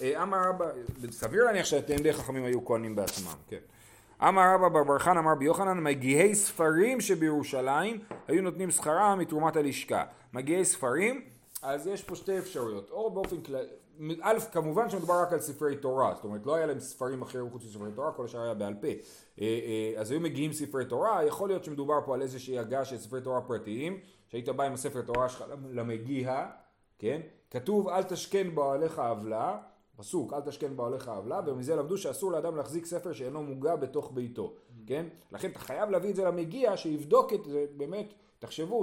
אה, 0.02 0.22
אמר 0.22 0.50
אבא, 0.50 0.66
סביר 1.10 1.44
להניח 1.44 1.66
שהתלמידי 1.66 2.12
חכמים 2.12 2.44
היו 2.44 2.64
כהנים 2.64 2.96
בעצמם, 2.96 3.32
כן. 3.48 3.58
אמר 4.28 4.54
רבא 4.54 4.68
בר 4.68 4.84
בר 4.84 4.98
חן 4.98 5.16
אמר 5.18 5.34
ביוחנן 5.34 5.82
מגיהי 5.82 6.34
ספרים 6.34 7.00
שבירושלים 7.00 8.00
היו 8.28 8.42
נותנים 8.42 8.70
שכרם 8.70 9.18
מתרומת 9.18 9.56
הלשכה. 9.56 10.04
מגיהי 10.32 10.64
ספרים, 10.64 11.24
אז 11.62 11.86
יש 11.86 12.02
פה 12.02 12.16
שתי 12.16 12.38
אפשרויות, 12.38 12.90
או 12.90 13.10
באופן 13.10 13.40
כללי, 13.40 13.66
א', 14.22 14.38
כמובן 14.52 14.90
שמדובר 14.90 15.22
רק 15.22 15.32
על 15.32 15.40
ספרי 15.40 15.76
תורה, 15.76 16.14
זאת 16.14 16.24
אומרת 16.24 16.46
לא 16.46 16.54
היה 16.54 16.66
להם 16.66 16.80
ספרים 16.80 17.22
אחרים 17.22 17.50
חוץ 17.50 17.64
מספרי 17.64 17.92
תורה, 17.94 18.12
כל 18.12 18.24
השאר 18.24 18.40
היה 18.40 18.54
בעל 18.54 18.74
פה. 18.74 18.86
אה, 18.86 18.94
אה, 19.40 20.00
אז 20.00 20.10
היו 20.10 20.20
מגיעים 20.20 20.52
ספרי 20.52 20.84
תורה, 20.84 21.24
יכול 21.24 21.48
להיות 21.48 21.64
שמדובר 21.64 21.98
פה 22.04 22.14
על 22.14 22.22
איזושהי 22.22 22.58
הגה 22.58 22.84
של 22.84 22.98
ספרי 22.98 23.20
תורה 23.20 23.40
פרטיים, 23.40 23.98
שהיית 24.28 24.48
בא 24.48 24.64
עם 24.64 24.72
הספר 24.72 25.02
תורה 25.02 25.28
שלך 25.28 25.44
למגיע, 25.70 26.46
כן? 26.98 27.20
כתוב 27.50 27.88
אל 27.88 28.02
תשכן 28.02 28.54
באוהליך 28.54 28.98
עוולה 28.98 29.58
פסוק, 29.96 30.32
אל 30.32 30.40
תשכן 30.40 30.76
באוהליך 30.76 31.08
עוולה, 31.08 31.40
ומזה 31.46 31.76
למדו 31.76 31.98
שאסור 31.98 32.32
לאדם 32.32 32.56
להחזיק 32.56 32.86
ספר 32.86 33.12
שאינו 33.12 33.42
מוגע 33.42 33.76
בתוך 33.76 34.12
ביתו, 34.14 34.54
כן? 34.86 35.06
לכן 35.32 35.50
אתה 35.50 35.58
חייב 35.58 35.90
להביא 35.90 36.10
את 36.10 36.16
זה 36.16 36.24
למגיע, 36.24 36.76
שיבדוק 36.76 37.32
את 37.32 37.44
זה, 37.44 37.66
באמת, 37.76 38.14
תחשבו 38.38 38.82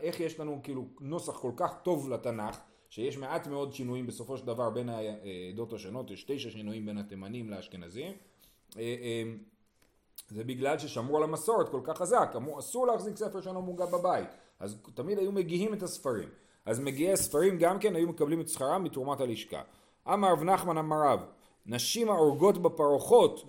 איך 0.00 0.20
יש 0.20 0.40
לנו 0.40 0.60
כאילו 0.62 0.84
נוסח 1.00 1.38
כל 1.38 1.52
כך 1.56 1.74
טוב 1.82 2.10
לתנ"ך, 2.10 2.60
שיש 2.90 3.18
מעט 3.18 3.46
מאוד 3.46 3.72
שינויים 3.72 4.06
בסופו 4.06 4.36
של 4.36 4.46
דבר 4.46 4.70
בין 4.70 4.88
העדות 4.88 5.72
השונות, 5.72 6.10
יש 6.10 6.24
תשע 6.28 6.50
שינויים 6.50 6.86
בין 6.86 6.98
התימנים 6.98 7.50
לאשכנזים. 7.50 8.12
אה, 8.76 8.82
אה, 8.82 9.22
זה 10.28 10.44
בגלל 10.44 10.78
ששמרו 10.78 11.16
על 11.16 11.22
המסורת 11.22 11.68
כל 11.68 11.80
כך 11.84 11.98
חזק, 11.98 12.32
אמרו 12.36 12.58
אסור 12.58 12.86
להחזיק 12.86 13.16
ספר 13.16 13.40
שאינו 13.40 13.62
מוגע 13.62 13.86
בבית, 13.86 14.28
אז 14.60 14.76
תמיד 14.94 15.18
היו 15.18 15.32
מגיעים 15.32 15.74
את 15.74 15.82
הספרים. 15.82 16.28
אז 16.66 16.80
מגיעי 16.80 17.12
הספרים 17.12 17.58
גם 17.58 17.78
כן 17.78 17.96
היו 17.96 18.08
מקבלים 18.08 18.40
את 18.40 18.48
שכרם 18.48 18.84
מתרומת 18.84 19.20
הלשכה. 19.20 19.62
אמר 20.12 20.32
רב 20.32 20.42
נחמן 20.42 20.78
אמר 20.78 20.96
רב, 21.06 21.20
נשים 21.70 22.10
ההורגות 22.10 22.62
בפרוחות 22.62 23.44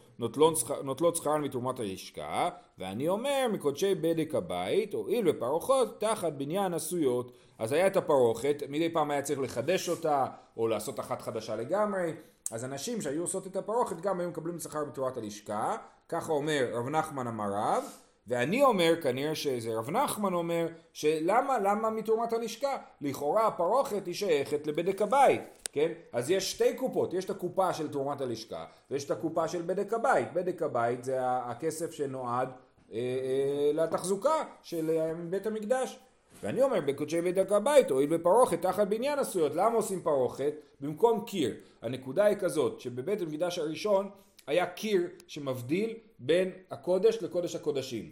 נוטלות 0.84 1.16
שכרן 1.16 1.42
מתרומת 1.42 1.80
הלשכה, 1.80 2.50
ואני 2.78 3.08
אומר 3.08 3.48
מקודשי 3.54 3.96
בדק 3.96 4.36
הבית, 4.36 4.94
הואיל 4.94 5.32
בפרוחות 5.32 6.00
תחת 6.00 6.34
בניין 6.34 6.74
עשויות. 6.74 7.32
אז 7.60 7.72
היה 7.72 7.88
את 7.88 7.98
הפרוכת, 7.98 8.63
מדי 8.70 8.94
פעם 8.94 9.12
היה 9.12 9.22
צריך 9.22 9.40
לחדש 9.40 9.90
אותה, 9.90 10.25
או 10.58 10.68
לעשות 10.68 11.00
אחת 11.00 11.22
חדשה 11.22 11.56
לגמרי, 11.56 12.13
אז 12.51 12.66
אנשים 12.66 13.01
שהיו 13.01 13.22
עושות 13.22 13.48
את 13.48 13.56
הפרוכת 13.56 14.01
גם 14.01 14.20
היו 14.20 14.30
מקבלים 14.30 14.60
שכר 14.60 14.86
מתרומת 14.86 15.18
הלשכה, 15.18 15.75
ככה 16.10 16.32
אומר 16.32 16.70
רב 16.74 16.90
נחמן 16.90 17.28
אמר 17.28 17.50
רב, 17.54 17.84
ואני 18.28 18.63
אומר, 18.63 19.01
כנראה 19.01 19.36
שזה 19.36 19.74
רב 19.74 19.90
נחמן 19.90 20.34
אומר, 20.34 20.68
שלמה, 20.94 21.60
למה 21.60 21.90
מתרומת 21.90 22.34
הלשכה? 22.34 22.78
לכאורה 23.01 23.48
הפרוכת 23.48 24.06
היא 24.06 24.13
שייכת 24.13 24.68
לבדק 24.68 25.01
הבית, 25.01 25.42
כן? 25.72 25.92
אז 26.13 26.32
יש 26.32 26.51
שתי 26.51 26.74
קופות, 26.74 27.13
יש 27.13 27.25
את 27.25 27.30
הקופה 27.30 27.74
של 27.74 27.92
תרומת 27.92 28.22
הלשכה, 28.22 28.66
ויש 28.92 29.06
את 29.06 29.12
הקופה 29.12 29.48
של 29.48 29.62
בדק 29.62 29.94
הבית. 29.94 30.34
בדק 30.34 30.62
הבית 30.62 31.04
זה 31.04 31.18
הכסף 31.22 31.92
שנועד 31.92 32.50
אה, 32.94 32.98
אה, 32.98 33.72
לתחזוקה 33.74 34.44
של 34.62 34.90
אה, 34.90 35.13
בית 35.30 35.48
המקדש. 35.48 36.00
ואני 36.44 36.62
אומר 36.62 36.82
בקודשי 36.82 37.22
בדק 37.22 37.51
הבית, 37.51 37.92
הואיל 37.92 38.18
בפרוכת 38.18 38.62
תחת 38.62 38.88
בניין 38.88 39.20
עשויות, 39.20 39.56
למה 39.56 39.75
עושים 39.75 40.01
פרוכת? 40.01 40.54
במקום 40.82 41.25
קיר. 41.25 41.56
הנקודה 41.82 42.25
היא 42.25 42.38
כזאת, 42.38 42.80
שבבית 42.80 43.22
המקדש 43.22 43.60
הראשון 43.60 44.10
היה 44.48 44.66
קיר 44.66 45.08
שמבדיל 45.28 45.94
בין 46.24 46.51
הקודש 46.72 47.18
לקודש 47.22 47.56
הקודשים. 47.56 48.12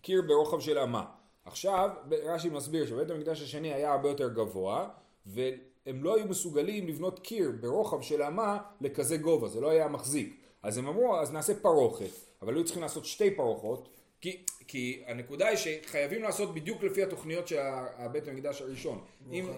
קיר 0.00 0.22
ברוחב 0.22 0.60
של 0.60 0.78
אמה. 0.78 1.04
עכשיו, 1.44 1.90
רש"י 2.24 2.48
מסביר 2.48 2.86
שבית 2.86 3.10
המקדש 3.10 3.42
השני 3.42 3.72
היה 3.72 3.92
הרבה 3.92 4.08
יותר 4.08 4.28
גבוה, 4.28 4.88
והם 5.26 6.04
לא 6.04 6.16
היו 6.16 6.26
מסוגלים 6.26 6.88
לבנות 6.88 7.18
קיר 7.18 7.52
ברוחב 7.60 8.02
של 8.02 8.22
אמה 8.22 8.58
לכזה 8.80 9.16
גובה, 9.16 9.48
זה 9.48 9.60
לא 9.60 9.70
היה 9.70 9.88
מחזיק. 9.88 10.36
אז 10.62 10.78
הם 10.78 10.86
אמרו, 10.86 11.16
אז 11.16 11.32
נעשה 11.32 11.54
פרוכת, 11.54 12.10
אבל 12.42 12.54
היו 12.54 12.64
צריכים 12.64 12.82
לעשות 12.82 13.04
שתי 13.04 13.30
פרוחות, 13.30 13.88
כי, 14.20 14.44
כי 14.66 15.02
הנקודה 15.06 15.48
היא 15.48 15.56
שחייבים 15.56 16.22
לעשות 16.22 16.54
בדיוק 16.54 16.82
לפי 16.82 17.02
התוכניות 17.02 17.48
של 17.48 17.58
הבית 17.96 18.28
המקדש 18.28 18.62
הראשון. 18.62 18.98
אם 19.32 19.48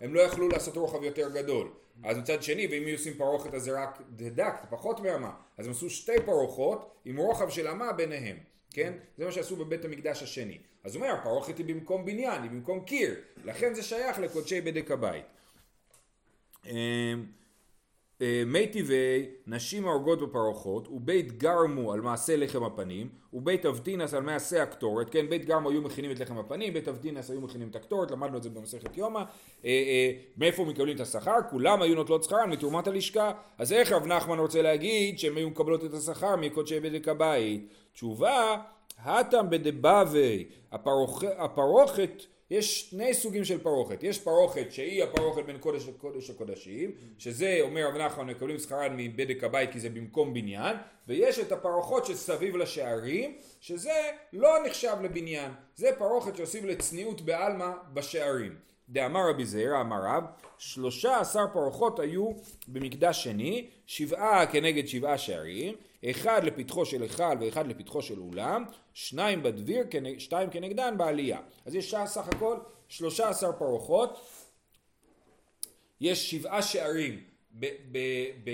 הם 0.00 0.14
לא 0.14 0.20
יכלו 0.20 0.48
לעשות 0.48 0.76
רוחב 0.76 1.02
יותר 1.02 1.28
גדול. 1.30 1.68
אז 2.04 2.18
מצד 2.18 2.42
שני, 2.42 2.66
ואם 2.66 2.86
היו 2.86 2.96
עושים 2.96 3.14
פרוכת 3.14 3.54
אז 3.54 3.62
זה 3.62 3.82
רק 3.82 4.02
דק, 4.10 4.54
פחות 4.70 5.00
מאמה. 5.00 5.32
אז 5.58 5.66
הם 5.66 5.72
עשו 5.72 5.90
שתי 5.90 6.20
פרוחות 6.24 7.00
עם 7.04 7.16
רוחב 7.16 7.48
של 7.48 7.68
אמה 7.68 7.92
ביניהם. 7.92 8.36
כן? 8.70 8.92
זה 9.16 9.24
מה 9.24 9.32
שעשו 9.32 9.56
בבית 9.56 9.84
המקדש 9.84 10.22
השני. 10.22 10.58
אז 10.84 10.94
הוא 10.94 11.04
אומר, 11.04 11.14
הפרוכת 11.14 11.58
היא 11.58 11.66
במקום 11.66 12.04
בניין, 12.04 12.42
היא 12.42 12.50
במקום 12.50 12.84
קיר. 12.84 13.14
לכן 13.44 13.74
זה 13.74 13.82
שייך 13.82 14.18
לקודשי 14.18 14.60
בדק 14.60 14.90
הבית. 14.90 15.24
אה, 18.22 18.42
מי 18.46 18.66
טבעי, 18.66 19.26
נשים 19.46 19.86
ההורגות 19.86 20.22
בפרוחות, 20.22 20.88
ובית 20.88 21.38
גרמו 21.38 21.92
על 21.92 22.00
מעשה 22.00 22.36
לחם 22.36 22.64
הפנים, 22.64 23.08
ובית 23.32 23.66
אבטינס 23.66 24.14
על 24.14 24.22
מעשה 24.22 24.62
הקטורת, 24.62 25.10
כן, 25.10 25.28
בית 25.28 25.44
גרמו 25.44 25.70
היו 25.70 25.82
מכינים 25.82 26.10
את 26.10 26.20
לחם 26.20 26.38
הפנים, 26.38 26.72
בית 26.72 26.88
אבטינס 26.88 27.30
היו 27.30 27.40
מכינים 27.40 27.68
את 27.68 27.76
הקטורת, 27.76 28.10
למדנו 28.10 28.36
את 28.36 28.42
זה 28.42 28.50
במסכת 28.50 28.96
יומא, 28.96 29.18
אה, 29.18 29.24
אה, 29.64 30.10
מאיפה 30.36 30.64
מקבלים 30.64 30.96
את 30.96 31.00
השכר? 31.00 31.36
כולם 31.50 31.82
היו 31.82 31.94
נוטלות 31.94 32.24
שכרן 32.24 32.50
מתרומת 32.50 32.86
הלשכה, 32.86 33.32
אז 33.58 33.72
איך 33.72 33.92
רב 33.92 34.06
נחמן 34.06 34.38
רוצה 34.38 34.62
להגיד 34.62 35.18
שהם 35.18 35.36
היו 35.36 35.50
מקבלות 35.50 35.84
את 35.84 35.94
השכר 35.94 36.36
מקודשי 36.36 36.80
בדק 36.80 37.08
הבית? 37.08 37.68
תשובה, 37.92 38.56
הטם 38.98 39.50
בדבבי, 39.50 40.44
הפרוכת 41.38 42.22
יש 42.50 42.80
שני 42.80 43.14
סוגים 43.14 43.44
של 43.44 43.58
פרוכת, 43.58 44.02
יש 44.02 44.18
פרוכת 44.18 44.66
שהיא 44.72 45.02
הפרוכת 45.02 45.44
בין 45.44 45.58
קודש 45.58 45.88
לקודש 45.88 46.30
הקודשים, 46.30 46.90
שזה 47.18 47.58
אומר 47.60 47.88
רב 47.88 47.96
נחמן 47.96 48.26
מקבלים 48.26 48.58
שכרן 48.58 48.96
מבדק 48.96 49.44
הבית 49.44 49.72
כי 49.72 49.80
זה 49.80 49.90
במקום 49.90 50.34
בניין, 50.34 50.76
ויש 51.08 51.38
את 51.38 51.52
הפרוחות 51.52 52.06
שסביב 52.06 52.56
לשערים, 52.56 53.36
שזה 53.60 54.10
לא 54.32 54.54
נחשב 54.66 54.96
לבניין, 55.02 55.52
זה 55.74 55.90
פרוכת 55.98 56.36
שעושים 56.36 56.66
לצניעות 56.66 57.20
בעלמא 57.20 57.70
בשערים. 57.92 58.54
דאמר 58.88 59.30
רבי 59.30 59.44
זעירא 59.44 59.80
אמר 59.80 60.00
רב, 60.04 60.24
שלושה 60.58 61.20
עשר 61.20 61.44
פרוחות 61.52 62.00
היו 62.00 62.30
במקדש 62.68 63.24
שני, 63.24 63.70
שבעה 63.88 64.46
כנגד 64.46 64.86
שבעה 64.86 65.18
שערים, 65.18 65.74
אחד 66.10 66.44
לפתחו 66.44 66.86
של 66.86 67.02
היכל 67.02 67.36
ואחד 67.40 67.66
לפתחו 67.66 68.02
של 68.02 68.18
אולם, 68.18 68.64
שניים 68.94 69.42
בדביר, 69.42 69.84
שתיים 70.18 70.50
כנגדן 70.50 70.98
בעלייה. 70.98 71.40
אז 71.66 71.74
יש 71.74 71.94
סך 72.06 72.28
הכל 72.28 72.56
שלושה 72.88 73.28
עשר 73.28 73.52
פרוחות, 73.52 74.20
יש 76.00 76.30
שבעה 76.30 76.62
שערים 76.62 77.20
ב, 77.52 77.66
ב, 77.92 77.98
ב, 78.44 78.50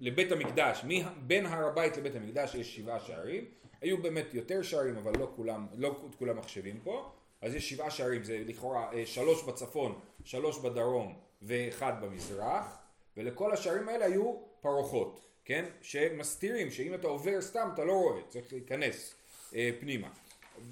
לבית 0.00 0.32
המקדש, 0.32 0.84
בין 1.26 1.46
הר 1.46 1.66
הבית 1.66 1.96
לבית 1.96 2.16
המקדש 2.16 2.54
יש 2.54 2.76
שבעה 2.76 3.00
שערים, 3.00 3.44
היו 3.80 4.02
באמת 4.02 4.34
יותר 4.34 4.62
שערים 4.62 4.96
אבל 4.96 5.12
לא 5.18 5.32
כולם, 5.36 5.66
לא 5.76 6.00
כולם 6.18 6.38
מחשבים 6.38 6.80
פה, 6.84 7.10
אז 7.40 7.54
יש 7.54 7.70
שבעה 7.70 7.90
שערים, 7.90 8.24
זה 8.24 8.42
לכאורה 8.46 8.92
אה, 8.92 9.06
שלוש 9.06 9.42
בצפון, 9.42 9.98
שלוש 10.24 10.58
בדרום 10.58 11.14
ואחד 11.42 11.92
במזרח, 12.02 12.79
ולכל 13.16 13.52
השערים 13.52 13.88
האלה 13.88 14.04
היו 14.04 14.36
פרוחות. 14.60 15.30
כן? 15.44 15.64
שמסתירים, 15.80 16.70
שאם 16.70 16.94
אתה 16.94 17.06
עובר 17.06 17.40
סתם 17.40 17.68
אתה 17.74 17.84
לא 17.84 17.92
רואה, 17.92 18.22
צריך 18.28 18.52
להיכנס 18.52 19.14
אה, 19.54 19.70
פנימה. 19.80 20.08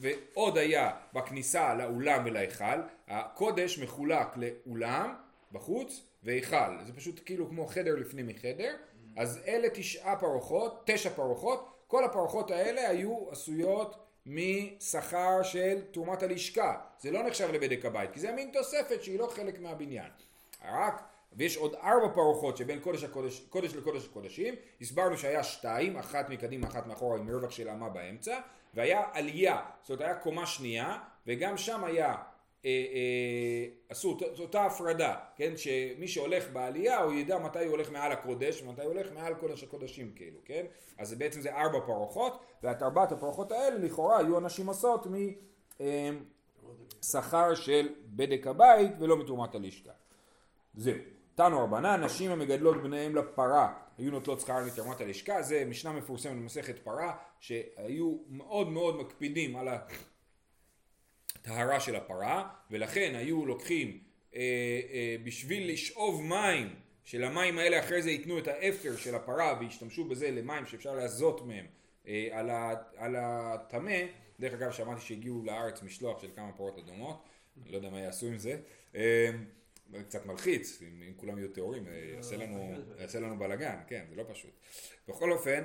ועוד 0.00 0.58
היה 0.58 0.90
בכניסה 1.12 1.74
לאולם 1.74 2.22
ולהיכל, 2.26 2.80
הקודש 3.08 3.78
מחולק 3.78 4.28
לאולם 4.36 5.14
בחוץ 5.52 6.02
והיכל, 6.22 6.84
זה 6.86 6.92
פשוט 6.92 7.20
כאילו 7.24 7.48
כמו 7.48 7.66
חדר 7.66 7.94
לפני 7.94 8.22
מחדר, 8.22 8.76
אז 9.16 9.40
אלה 9.46 9.68
תשעה 9.74 10.16
פרוחות, 10.16 10.82
תשע 10.86 11.10
פרוחות, 11.10 11.68
כל 11.86 12.04
הפרוחות 12.04 12.50
האלה 12.50 12.88
היו 12.88 13.30
עשויות 13.30 13.96
משכר 14.26 15.42
של 15.42 15.80
תרומת 15.90 16.22
הלשכה, 16.22 16.80
זה 17.00 17.10
לא 17.10 17.22
נחשב 17.22 17.50
לבדק 17.52 17.84
הבית, 17.84 18.12
כי 18.12 18.20
זה 18.20 18.32
מין 18.32 18.50
תוספת 18.52 19.02
שהיא 19.02 19.18
לא 19.18 19.26
חלק 19.26 19.60
מהבניין. 19.60 20.10
רק 20.64 21.02
ויש 21.32 21.56
עוד 21.56 21.74
ארבע 21.74 22.14
פרוחות 22.14 22.56
שבין 22.56 22.80
קודש, 22.80 23.04
הקודש, 23.04 23.40
קודש 23.40 23.74
לקודש 23.74 24.06
הקודשים, 24.06 24.54
הסברנו 24.80 25.18
שהיה 25.18 25.44
שתיים, 25.44 25.96
אחת 25.96 26.30
מקדימה, 26.30 26.66
אחת 26.66 26.86
מאחורה 26.86 27.18
עם 27.18 27.26
מרווח 27.26 27.50
של 27.50 27.68
אמה 27.68 27.88
באמצע, 27.88 28.40
והיה 28.74 29.02
עלייה, 29.12 29.60
זאת 29.82 29.90
אומרת 29.90 30.02
היה 30.02 30.14
קומה 30.14 30.46
שנייה, 30.46 30.98
וגם 31.26 31.56
שם 31.56 31.84
היה, 31.84 32.14
אה, 32.64 32.70
אה, 32.70 33.66
עשו 33.88 34.18
אותה 34.38 34.66
הפרדה, 34.66 35.14
כן, 35.36 35.56
שמי 35.56 36.08
שהולך 36.08 36.50
בעלייה 36.52 36.98
הוא 36.98 37.12
ידע 37.12 37.38
מתי 37.38 37.58
הוא 37.58 37.70
הולך 37.70 37.90
מעל 37.90 38.12
הקודש 38.12 38.62
ומתי 38.62 38.82
הוא 38.82 38.92
הולך 38.92 39.12
מעל 39.12 39.34
קודש 39.34 39.62
הקודשים 39.62 40.12
כאילו, 40.16 40.40
כן, 40.44 40.66
אז 40.98 41.14
בעצם 41.14 41.40
זה 41.40 41.54
ארבע 41.54 41.80
פרוחות, 41.80 42.44
ואת 42.62 42.82
ארבעת 42.82 43.12
הפרוחות 43.12 43.52
האלה 43.52 43.78
לכאורה 43.78 44.18
היו 44.18 44.38
אנשים 44.38 44.66
עושות 44.66 45.06
משכר 47.00 47.50
אה, 47.50 47.56
של 47.56 47.88
בדק 48.06 48.46
הבית 48.46 48.92
ולא 48.98 49.18
מתרומת 49.18 49.54
הלשכה. 49.54 49.92
זהו. 50.74 51.17
תנו 51.38 51.64
רבנן, 51.64 52.04
נשים 52.04 52.30
המגדלות 52.30 52.82
בניהם 52.82 53.16
לפרה. 53.16 53.74
היו 53.98 54.10
נוטלות 54.10 54.40
שכרן 54.40 54.66
מתרומת 54.66 55.00
הלשכה, 55.00 55.42
זה 55.42 55.64
משנה 55.64 55.92
מפורסמת 55.92 56.32
במסכת 56.32 56.78
פרה, 56.78 57.16
שהיו 57.40 58.16
מאוד 58.28 58.68
מאוד 58.68 58.96
מקפידים 58.96 59.56
על 59.56 59.68
הטהרה 61.38 61.80
של 61.80 61.96
הפרה, 61.96 62.48
ולכן 62.70 63.12
היו 63.14 63.46
לוקחים 63.46 63.98
אה, 64.34 64.40
אה, 64.92 65.16
בשביל 65.24 65.72
לשאוב 65.72 66.22
מים, 66.22 66.74
שלמים 67.04 67.58
האלה 67.58 67.80
אחרי 67.80 68.02
זה 68.02 68.10
ייתנו 68.10 68.38
את 68.38 68.48
האפר 68.48 68.96
של 68.96 69.14
הפרה 69.14 69.58
וישתמשו 69.60 70.04
בזה 70.04 70.30
למים 70.30 70.66
שאפשר 70.66 70.94
להזות 70.94 71.46
מהם 71.46 71.66
אה, 72.08 72.28
על 72.96 73.16
הטמא, 73.18 74.00
דרך 74.40 74.52
אגב 74.52 74.72
שמעתי 74.72 75.00
שהגיעו 75.00 75.42
לארץ 75.44 75.82
משלוח 75.82 76.22
של 76.22 76.28
כמה 76.36 76.52
פרות 76.52 76.78
אדומות, 76.78 77.22
אני 77.62 77.72
לא 77.72 77.76
יודע 77.76 77.90
מה 77.90 78.00
יעשו 78.00 78.26
עם 78.26 78.38
זה, 78.38 78.56
אה, 78.94 79.30
קצת 80.08 80.26
מלחיץ, 80.26 80.82
אם, 80.82 81.02
אם 81.08 81.12
כולם 81.16 81.38
יהיו 81.38 81.48
טהורים, 81.48 81.86
אה, 81.86 81.92
יעשה 82.16 82.36
לנו, 82.36 82.74
יעשה 83.00 83.20
לנו 83.20 83.38
בלאגן, 83.38 83.76
כן, 83.86 84.04
זה 84.10 84.16
לא 84.16 84.24
פשוט. 84.28 84.50
בכל 85.08 85.32
אופן, 85.32 85.64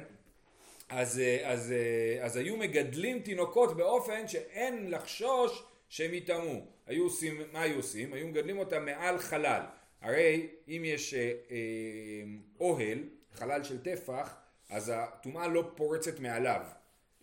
אז, 0.90 1.20
אה, 1.20 1.52
אז, 1.52 1.72
אה, 1.72 2.26
אז 2.26 2.38
היו 2.38 2.58
מגדלים 2.58 3.20
תינוקות 3.20 3.78
באופן 3.78 4.28
שאין 4.28 4.92
לחשוש 4.92 5.64
שהם 5.90 6.14
יטמאו. 6.14 6.66
היו 6.86 7.04
עושים, 7.04 7.42
מה 7.52 7.62
היו 7.62 7.76
עושים? 7.76 8.14
היו 8.14 8.28
מגדלים 8.28 8.58
אותם 8.58 8.86
מעל 8.86 9.18
חלל. 9.18 9.62
הרי 10.02 10.48
אם 10.68 10.82
יש 10.86 11.14
אה, 11.14 11.32
אה, 11.52 11.58
אוהל, 12.60 13.00
חלל 13.34 13.64
של 13.64 13.84
טפח, 13.84 14.36
אז 14.70 14.92
הטומאה 14.96 15.48
לא 15.48 15.72
פורצת 15.76 16.20
מעליו. 16.20 16.62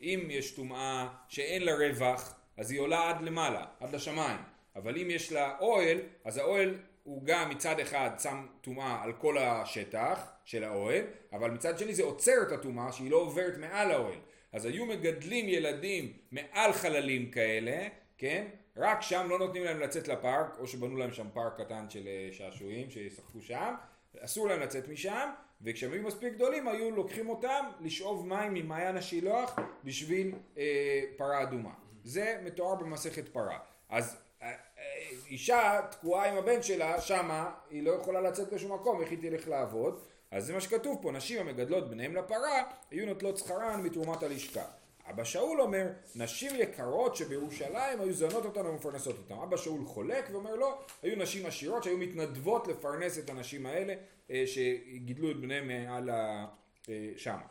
אם 0.00 0.26
יש 0.30 0.50
טומאה 0.50 1.08
שאין 1.28 1.62
לה 1.62 1.74
רווח, 1.74 2.34
אז 2.56 2.70
היא 2.70 2.80
עולה 2.80 3.10
עד 3.10 3.22
למעלה, 3.22 3.66
עד 3.80 3.94
לשמיים. 3.94 4.40
אבל 4.76 4.96
אם 4.96 5.10
יש 5.10 5.32
לה 5.32 5.58
אוהל, 5.60 5.98
אז 6.24 6.36
האוהל 6.36 6.78
הוא 7.04 7.24
גם 7.24 7.50
מצד 7.50 7.80
אחד 7.80 8.10
שם 8.18 8.46
טומאה 8.60 9.02
על 9.02 9.12
כל 9.12 9.38
השטח 9.38 10.30
של 10.44 10.64
האוהל, 10.64 11.04
אבל 11.32 11.50
מצד 11.50 11.78
שני 11.78 11.94
זה 11.94 12.02
עוצר 12.02 12.42
את 12.42 12.52
הטומאה 12.52 12.92
שהיא 12.92 13.10
לא 13.10 13.16
עוברת 13.16 13.58
מעל 13.58 13.90
האוהל. 13.90 14.18
אז 14.52 14.64
היו 14.64 14.86
מגדלים 14.86 15.48
ילדים 15.48 16.12
מעל 16.32 16.72
חללים 16.72 17.30
כאלה, 17.30 17.88
כן? 18.18 18.46
רק 18.76 19.02
שם 19.02 19.26
לא 19.30 19.38
נותנים 19.38 19.64
להם 19.64 19.80
לצאת 19.80 20.08
לפארק, 20.08 20.56
או 20.58 20.66
שבנו 20.66 20.96
להם 20.96 21.12
שם 21.12 21.26
פארק 21.32 21.60
קטן 21.60 21.90
של 21.90 22.06
אה, 22.06 22.28
שעשועים 22.32 22.90
שישחקו 22.90 23.40
שם, 23.40 23.74
אסור 24.18 24.48
להם 24.48 24.60
לצאת 24.60 24.88
משם, 24.88 25.30
וכשהם 25.62 25.92
היו 25.92 26.02
מספיק 26.02 26.34
גדולים 26.34 26.68
היו 26.68 26.90
לוקחים 26.90 27.28
אותם 27.28 27.64
לשאוב 27.80 28.26
מים 28.26 28.54
ממעיין 28.54 28.96
השילוח 28.96 29.58
בשביל 29.84 30.34
אה, 30.58 31.02
פרה 31.16 31.42
אדומה. 31.42 31.72
זה 32.04 32.40
מתואר 32.44 32.74
במסכת 32.74 33.28
פרה. 33.28 33.58
אז 33.88 34.16
אישה 35.30 35.80
תקועה 35.90 36.30
עם 36.30 36.36
הבן 36.36 36.62
שלה 36.62 37.00
שמה, 37.00 37.50
היא 37.70 37.82
לא 37.82 37.90
יכולה 37.90 38.20
לצאת 38.20 38.52
לשום 38.52 38.72
מקום, 38.72 39.00
איך 39.00 39.10
היא 39.10 39.18
תלך 39.20 39.48
לעבוד? 39.48 40.00
אז 40.30 40.46
זה 40.46 40.52
מה 40.52 40.60
שכתוב 40.60 40.98
פה, 41.02 41.12
נשים 41.12 41.40
המגדלות 41.40 41.90
בניהם 41.90 42.16
לפרה, 42.16 42.62
היו 42.90 43.06
נוטלות 43.06 43.38
שכרן 43.38 43.82
מתרומת 43.82 44.22
הלשכה. 44.22 44.64
אבא 45.10 45.24
שאול 45.24 45.60
אומר, 45.60 45.86
נשים 46.14 46.52
יקרות 46.56 47.16
שבירושלים 47.16 48.00
היו 48.00 48.12
זונות 48.12 48.44
אותן 48.44 48.66
ומפרנסות 48.66 49.16
אותן. 49.18 49.42
אבא 49.42 49.56
שאול 49.56 49.84
חולק 49.86 50.28
ואומר 50.32 50.54
לא, 50.54 50.78
היו 51.02 51.16
נשים 51.16 51.46
עשירות 51.46 51.84
שהיו 51.84 51.98
מתנדבות 51.98 52.68
לפרנס 52.68 53.18
את 53.18 53.30
הנשים 53.30 53.66
האלה 53.66 53.94
אה, 54.30 54.44
שגידלו 54.46 55.30
את 55.30 55.36
בניהם 55.36 55.92
על 55.92 56.10
ה... 56.10 56.46
אה, 56.88 57.10
שמה. 57.16 57.42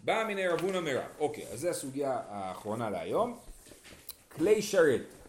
בא 0.00 0.24
מיני 0.26 0.48
רבונה 0.48 0.80
מרב. 0.80 1.08
אוקיי, 1.18 1.46
אז 1.52 1.60
זו 1.60 1.68
הסוגיה 1.68 2.20
האחרונה 2.28 2.90
להיום. 2.90 3.38
כלי 4.36 4.62
שרת. 4.62 5.19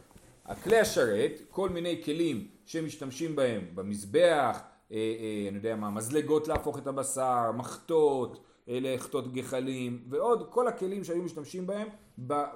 הכלי 0.45 0.79
השרת, 0.79 1.41
כל 1.49 1.69
מיני 1.69 2.01
כלים 2.03 2.47
שמשתמשים 2.65 3.35
בהם 3.35 3.61
במזבח, 3.75 4.59
אה, 4.91 4.97
אה, 4.97 5.49
אני 5.49 5.57
יודע 5.57 5.75
מה, 5.75 5.89
מזלגות 5.89 6.47
להפוך 6.47 6.77
את 6.77 6.87
הבשר, 6.87 7.51
מחטות, 7.51 8.43
אה, 8.69 8.77
לחטות 8.81 9.33
גחלים 9.33 10.03
ועוד 10.09 10.47
כל 10.49 10.67
הכלים 10.67 11.03
שהיו 11.03 11.23
משתמשים 11.23 11.67
בהם 11.67 11.87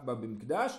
במקדש, 0.05 0.77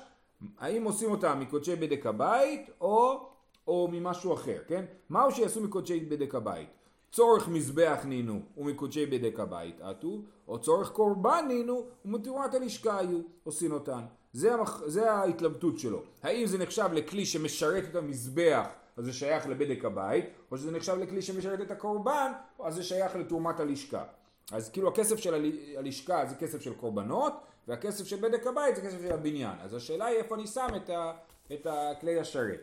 האם 0.59 0.85
עושים 0.85 1.11
אותם 1.11 1.41
מקודשי 1.41 1.77
בדק 1.77 2.07
הבית 2.07 2.71
או, 2.81 3.29
או 3.69 3.89
ממשהו 3.93 4.35
אחר, 4.35 4.59
כן? 4.67 4.85
מהו 5.11 5.31
שיעשו 5.31 5.61
מקודשי 5.61 6.01
בדק 6.01 6.35
הבית? 6.35 6.69
צורך 7.13 7.49
מזבח 7.49 8.01
נינו 8.05 8.41
ומקודשי 8.57 9.07
בדק 9.07 9.41
הבית 9.41 9.81
עטו, 9.81 10.21
או 10.49 10.59
צורך 10.59 10.91
קורבן 10.91 11.45
נינו 11.49 11.87
ומתרומת 12.05 12.55
הלשכה 12.55 12.99
היו 12.99 13.21
עושים 13.45 13.73
אותן. 13.73 14.01
זה, 14.37 14.55
המח... 14.55 14.83
זה 14.87 15.13
ההתלבטות 15.13 15.79
שלו. 15.79 16.03
האם 16.23 16.47
זה 16.47 16.59
נחשב 16.59 16.89
לכלי 16.93 17.27
שמשרת 17.27 17.85
את 17.91 17.97
המזבח, 17.97 18.67
אז 18.97 19.05
זה 19.05 19.13
שייך 19.13 19.47
לבדק 19.47 19.85
הבית, 19.85 20.25
או 20.51 20.59
שזה 20.59 20.71
נחשב 20.71 20.99
לכלי 20.99 21.23
שמשרת 21.23 21.61
את 21.61 21.71
הקורבן, 21.71 22.33
אז 22.65 22.75
זה 22.75 22.83
שייך 22.83 23.17
לתרומת 23.17 23.61
הלשכה. 23.61 24.05
אז 24.53 24.71
כאילו 24.71 24.89
הכסף 24.89 25.17
של 25.17 25.53
הלשכה 25.77 26.27
זה 26.27 26.35
כסף 26.35 26.61
של 26.61 26.75
קורבנות, 26.75 27.33
והכסף 27.69 28.07
של 28.07 28.17
בדק 28.17 28.47
הבית 28.47 28.77
זה 28.77 28.83
כסף 28.83 28.99
של 29.01 29.13
הבניין. 29.13 29.55
אז 29.63 29.75
השאלה 29.75 30.07
היא 30.07 30.19
איפה 30.19 30.35
אני 30.35 30.47
שם 30.47 30.69
את, 30.77 30.91
ה... 30.91 31.13
את 31.53 31.67
הכלי 31.71 32.21
השרת. 32.21 32.61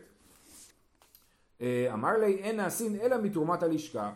אה, 1.60 1.90
אמר 1.92 2.18
לי 2.18 2.34
אין 2.34 2.56
נעשין 2.56 3.00
אלא 3.00 3.16
מתרומת 3.22 3.62
הלשכה. 3.62 4.12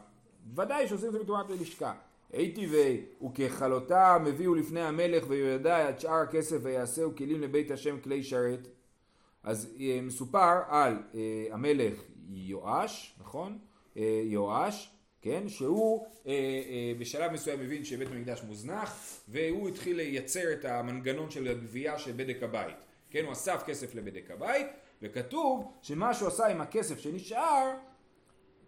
ודאי 0.54 0.88
שעושים 0.88 1.08
את 1.08 1.12
זה 1.12 1.18
מתרומת 1.18 1.50
הלשכה. 1.50 1.92
היטיבי 2.32 3.04
וככלותם 3.26 4.24
הביאו 4.28 4.54
לפני 4.54 4.80
המלך 4.80 5.24
וידע 5.28 5.90
את 5.90 6.00
שאר 6.00 6.14
הכסף 6.14 6.56
ויעשהו 6.62 7.16
כלים 7.16 7.40
לבית 7.40 7.70
השם 7.70 8.00
כלי 8.00 8.22
שרת. 8.22 8.68
אז 9.42 9.76
אה, 9.80 10.00
מסופר 10.02 10.60
על 10.68 11.02
אה, 11.14 11.46
המלך 11.50 12.02
יואש, 12.28 13.16
נכון? 13.20 13.58
אה, 13.96 14.20
יואש, 14.24 14.90
כן? 15.22 15.48
שהוא 15.48 16.06
בשלב 16.98 17.32
מסוים 17.32 17.60
מבין 17.60 17.84
שבית 17.84 18.08
המקדש 18.08 18.42
מוזנח 18.42 19.20
והוא 19.28 19.68
התחיל 19.68 19.96
לייצר 19.96 20.52
את 20.52 20.64
המנגנון 20.64 21.30
של 21.30 21.48
הגבייה 21.48 21.98
של 21.98 22.12
בדק 22.16 22.42
הבית. 22.42 22.76
כן? 23.10 23.24
הוא 23.24 23.32
אסף 23.32 23.62
כסף 23.66 23.94
לבדק 23.94 24.30
הבית 24.30 24.66
וכתוב 25.02 25.72
שמה 25.82 26.14
שהוא 26.14 26.28
עשה 26.28 26.46
עם 26.46 26.60
הכסף 26.60 26.98
שנשאר 26.98 27.74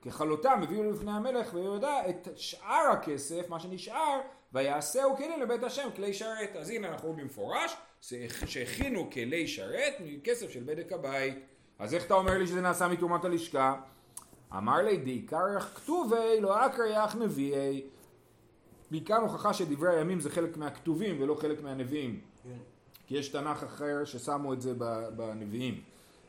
ככלותם 0.02 0.60
הביאו 0.62 0.92
לפני 0.92 1.10
המלך 1.10 1.54
ויהודה 1.54 2.08
את 2.08 2.28
שאר 2.36 2.90
הכסף, 2.92 3.48
מה 3.48 3.60
שנשאר, 3.60 4.20
ויעשהו 4.52 5.16
כלים 5.16 5.40
לבית 5.42 5.62
השם 5.62 5.88
כלי 5.96 6.14
שרת. 6.14 6.56
אז 6.56 6.70
הנה 6.70 6.88
אנחנו 6.88 7.12
במפורש 7.12 7.76
שהכינו 8.46 9.10
כלי 9.10 9.48
שרת 9.48 9.94
מכסף 10.04 10.50
של 10.50 10.62
בדק 10.66 10.92
הבית. 10.92 11.34
אז 11.78 11.94
איך 11.94 12.06
אתה 12.06 12.14
אומר 12.14 12.38
לי 12.38 12.46
שזה 12.46 12.60
נעשה 12.60 12.88
מתרומת 12.88 13.24
הלשכה? 13.24 13.80
אמר 14.56 14.82
לי 14.82 14.96
דעיקר 14.96 15.56
יח 15.56 15.72
כתובי 15.74 16.40
לא 16.40 16.66
אקרא 16.66 16.86
יח 16.86 17.16
נביאי. 17.16 17.82
בעיקר 18.90 19.16
הוכחה 19.16 19.52
שדברי 19.54 19.96
הימים 19.96 20.20
זה 20.20 20.30
חלק 20.30 20.56
מהכתובים 20.56 21.22
ולא 21.22 21.34
חלק 21.34 21.62
מהנביאים. 21.62 22.20
כן. 22.42 22.58
כי 23.06 23.16
יש 23.16 23.28
תנ"ך 23.28 23.62
אחר 23.62 24.04
ששמו 24.04 24.52
את 24.52 24.60
זה 24.60 24.74
בנביאים. 25.16 25.80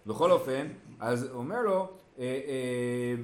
בכל 0.05 0.31
אופן, 0.31 0.67
אז 0.99 1.29
אומר 1.31 1.61
לו, 1.61 1.89
אה, 2.19 2.23
אה, 2.23 3.15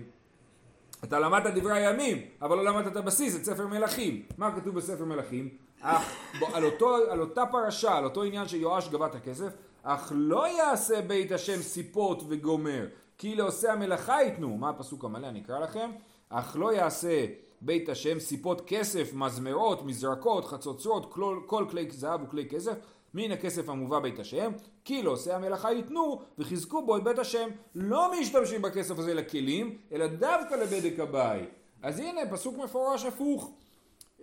אתה 1.03 1.19
למדת 1.19 1.53
דברי 1.53 1.73
הימים, 1.73 2.17
אבל 2.41 2.57
לא 2.57 2.65
למדת 2.65 2.91
את 2.91 2.95
הבסיס, 2.95 3.35
את 3.35 3.45
ספר 3.45 3.67
מלכים. 3.67 4.21
מה 4.37 4.55
כתוב 4.55 4.75
בספר 4.75 5.05
מלכים? 5.05 5.49
אך 5.81 6.15
בוא, 6.39 6.47
על, 6.53 6.65
אותו, 6.65 6.95
על 7.09 7.21
אותה 7.21 7.45
פרשה, 7.45 7.97
על 7.97 8.03
אותו 8.03 8.23
עניין 8.23 8.47
שיואש 8.47 8.89
גבה 8.89 9.05
את 9.05 9.15
הכסף, 9.15 9.53
אך 9.83 10.11
לא 10.15 10.47
יעשה 10.47 11.01
בית 11.01 11.31
השם 11.31 11.61
סיפות 11.61 12.23
וגומר, 12.27 12.87
כי 13.17 13.35
לעושי 13.35 13.67
המלאכה 13.67 14.21
ייתנו. 14.21 14.57
מה 14.57 14.69
הפסוק 14.69 15.05
המלא? 15.05 15.27
אני 15.27 15.41
אקרא 15.41 15.59
לכם. 15.59 15.89
אך 16.29 16.55
לא 16.59 16.73
יעשה 16.73 17.25
בית 17.61 17.89
השם 17.89 18.19
סיפות 18.19 18.61
כסף, 18.67 19.13
מזמרות, 19.13 19.85
מזרקות, 19.85 20.45
חצוצרות, 20.45 21.13
כל, 21.13 21.39
כל 21.45 21.65
כלי 21.69 21.91
זהב 21.91 22.23
וכלי 22.23 22.49
כסף, 22.49 22.73
מן 23.13 23.31
הכסף 23.31 23.69
המובא 23.69 23.99
בית 23.99 24.19
השם, 24.19 24.51
כי 24.85 25.01
לעושי 25.01 25.31
המלאכה 25.31 25.71
ייתנו 25.71 26.21
וחזקו 26.37 26.85
בו 26.85 26.97
את 26.97 27.03
בית 27.03 27.19
השם. 27.19 27.49
לא 27.75 28.11
משתמשים 28.19 28.61
בכסף 28.61 28.99
הזה 28.99 29.13
לכלים, 29.13 29.77
אלא 29.91 30.07
דווקא 30.07 30.55
לבדק 30.55 30.99
הבית. 30.99 31.49
אז 31.81 31.99
הנה 31.99 32.21
פסוק 32.31 32.57
מפורש 32.57 33.05
הפוך. 33.05 33.51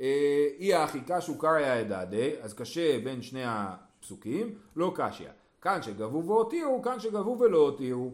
אה, 0.01 0.47
אי 0.59 0.75
האחיקה 0.75 1.21
שהוא 1.21 1.37
קריא 1.39 1.81
אדדה, 1.81 2.27
אז 2.41 2.55
קשה 2.55 2.99
בין 2.99 3.23
שני 3.23 3.43
הפסוקים, 3.45 4.55
לא 4.77 4.93
קשיא. 4.95 5.29
כאן 5.63 5.83
שגבו 5.83 6.25
והותירו, 6.25 6.83
כאן 6.83 7.01
שגבו 7.01 7.39
ולא 7.41 7.59
הותירו. 7.59 8.11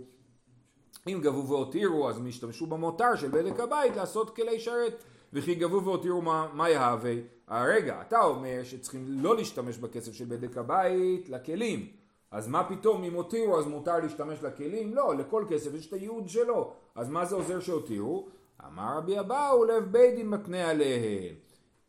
אם 1.08 1.20
גבו 1.22 1.48
והותירו 1.48 2.08
אז 2.08 2.16
הם 2.16 2.26
השתמשו 2.26 2.66
במותר 2.66 3.16
של 3.16 3.28
בדק 3.28 3.60
הבית 3.60 3.96
לעשות 3.96 4.36
כלי 4.36 4.60
שרת 4.60 5.04
וכי 5.32 5.54
גבו 5.54 5.84
והותירו 5.84 6.22
מה, 6.22 6.48
מה 6.52 6.70
יהווה 6.70 7.14
הרגע, 7.50 8.00
אתה 8.00 8.20
אומר 8.20 8.60
שצריכים 8.64 9.04
לא 9.08 9.36
להשתמש 9.36 9.78
בכסף 9.78 10.12
של 10.12 10.24
בדק 10.24 10.56
הבית 10.56 11.28
לכלים. 11.28 11.86
אז 12.30 12.48
מה 12.48 12.68
פתאום 12.68 13.04
אם 13.04 13.14
הותירו 13.14 13.58
אז 13.58 13.66
מותר 13.66 13.98
להשתמש 13.98 14.42
לכלים? 14.42 14.94
לא, 14.94 15.14
לכל 15.16 15.44
כסף 15.48 15.74
יש 15.74 15.86
את 15.86 15.92
הייעוד 15.92 16.28
שלו. 16.28 16.72
אז 16.94 17.08
מה 17.08 17.24
זה 17.24 17.34
עוזר 17.34 17.60
שהותירו? 17.60 18.28
אמר 18.66 18.96
רבי 18.96 19.20
אבאו 19.20 19.64
לב 19.64 19.84
בית 19.84 20.14
דין 20.14 20.28
מקנה 20.28 20.70
עליהם. 20.70 21.34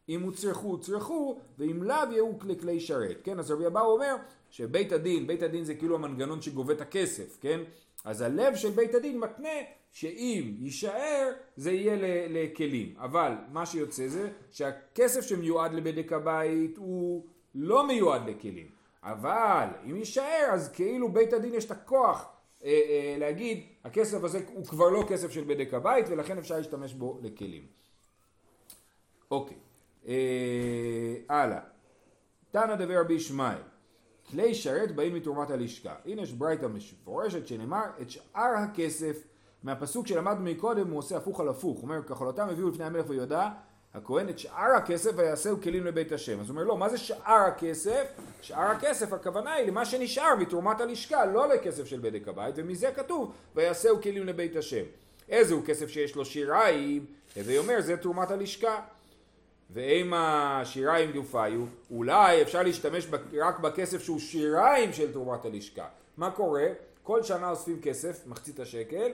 אם 0.09 0.21
הוצרכו 0.21 0.67
הוצרכו 0.67 1.39
ואם 1.57 1.83
לאו 1.83 2.11
יהיו 2.11 2.31
לכלי 2.45 2.79
שרת. 2.79 3.17
כן, 3.23 3.39
אז 3.39 3.51
רבי 3.51 3.67
אבאו 3.67 3.93
אומר 3.93 4.15
שבית 4.49 4.91
הדין, 4.91 5.27
בית 5.27 5.43
הדין 5.43 5.63
זה 5.63 5.75
כאילו 5.75 5.95
המנגנון 5.95 6.41
שגובה 6.41 6.73
את 6.73 6.81
הכסף, 6.81 7.37
כן? 7.41 7.59
אז 8.03 8.21
הלב 8.21 8.55
של 8.55 8.69
בית 8.69 8.95
הדין 8.95 9.19
מתנה 9.19 9.49
שאם 9.91 10.55
יישאר 10.59 11.31
זה 11.55 11.71
יהיה 11.71 11.95
לכלים, 12.29 12.95
אבל 12.97 13.33
מה 13.51 13.65
שיוצא 13.65 14.07
זה 14.07 14.29
שהכסף 14.51 15.21
שמיועד 15.21 15.73
לבדק 15.73 16.13
הבית 16.13 16.77
הוא 16.77 17.25
לא 17.55 17.87
מיועד 17.87 18.29
לכלים, 18.29 18.67
אבל 19.03 19.67
אם 19.85 19.95
יישאר 19.95 20.49
אז 20.51 20.71
כאילו 20.73 21.09
בית 21.09 21.33
הדין 21.33 21.53
יש 21.53 21.65
את 21.65 21.71
הכוח 21.71 22.29
אה, 22.63 22.69
אה, 22.69 23.15
להגיד 23.19 23.63
הכסף 23.83 24.23
הזה 24.23 24.39
הוא 24.53 24.65
כבר 24.65 24.89
לא 24.89 25.05
כסף 25.09 25.31
של 25.31 25.43
בדק 25.43 25.73
הבית 25.73 26.05
ולכן 26.09 26.37
אפשר 26.37 26.57
להשתמש 26.57 26.93
בו 26.93 27.19
לכלים. 27.23 27.65
אוקיי, 29.31 29.57
אה, 30.07 31.15
הלאה, 31.29 31.59
תנא 32.51 32.75
דבר 32.75 32.99
רבי 32.99 33.13
ישמעאל 33.13 33.70
כלי 34.29 34.55
שרת 34.55 34.95
באים 34.95 35.15
מתרומת 35.15 35.49
הלשכה. 35.49 35.95
הנה 36.05 36.21
יש 36.21 36.33
ברייתא 36.33 36.65
מפורשת 36.65 37.47
שנאמר 37.47 37.83
את 38.01 38.09
שאר 38.09 38.53
הכסף 38.57 39.23
מהפסוק 39.63 40.07
שלמדנו 40.07 40.43
מקודם 40.43 40.89
הוא 40.89 40.99
עושה 40.99 41.17
הפוך 41.17 41.39
על 41.39 41.49
הפוך. 41.49 41.77
הוא 41.77 41.83
אומר 41.83 42.03
כחולתם 42.03 42.47
הביאו 42.49 42.69
לפני 42.69 42.85
המלך 42.85 43.05
ויהודה 43.09 43.49
הכהן 43.93 44.29
את 44.29 44.39
שאר 44.39 44.75
הכסף 44.77 45.11
ויעשהו 45.15 45.61
כלים 45.61 45.85
לבית 45.85 46.11
השם. 46.11 46.39
אז 46.39 46.49
הוא 46.49 46.55
אומר 46.55 46.63
לא, 46.63 46.77
מה 46.77 46.89
זה 46.89 46.97
שאר 46.97 47.45
הכסף? 47.47 48.07
שאר 48.41 48.71
הכסף 48.71 49.13
הכוונה 49.13 49.53
היא 49.53 49.67
למה 49.67 49.85
שנשאר 49.85 50.35
מתרומת 50.39 50.81
הלשכה, 50.81 51.25
לא 51.25 51.47
לכסף 51.47 51.85
של 51.85 51.99
בדק 51.99 52.27
הבית, 52.27 52.55
ומזה 52.57 52.91
כתוב 52.95 53.33
ויעשהו 53.55 54.01
כלים 54.01 54.25
לבית 54.25 54.55
השם. 54.55 54.83
איזה 55.29 55.53
הוא 55.53 55.65
כסף 55.65 55.89
שיש 55.89 56.15
לו 56.15 56.25
שיריים? 56.25 57.05
הווי 57.35 57.57
אומר 57.57 57.81
זה 57.81 57.97
תרומת 57.97 58.31
הלשכה. 58.31 58.81
ואם 59.73 60.13
השיריים 60.13 61.11
גופיו, 61.11 61.65
אולי 61.91 62.41
אפשר 62.41 62.63
להשתמש 62.63 63.07
רק 63.41 63.59
בכסף 63.59 64.03
שהוא 64.03 64.19
שיריים 64.19 64.93
של 64.93 65.13
תרומת 65.13 65.45
הלשכה. 65.45 65.87
מה 66.17 66.31
קורה? 66.31 66.67
כל 67.03 67.23
שנה 67.23 67.49
אוספים 67.49 67.81
כסף, 67.81 68.27
מחצית 68.27 68.59
השקל, 68.59 69.11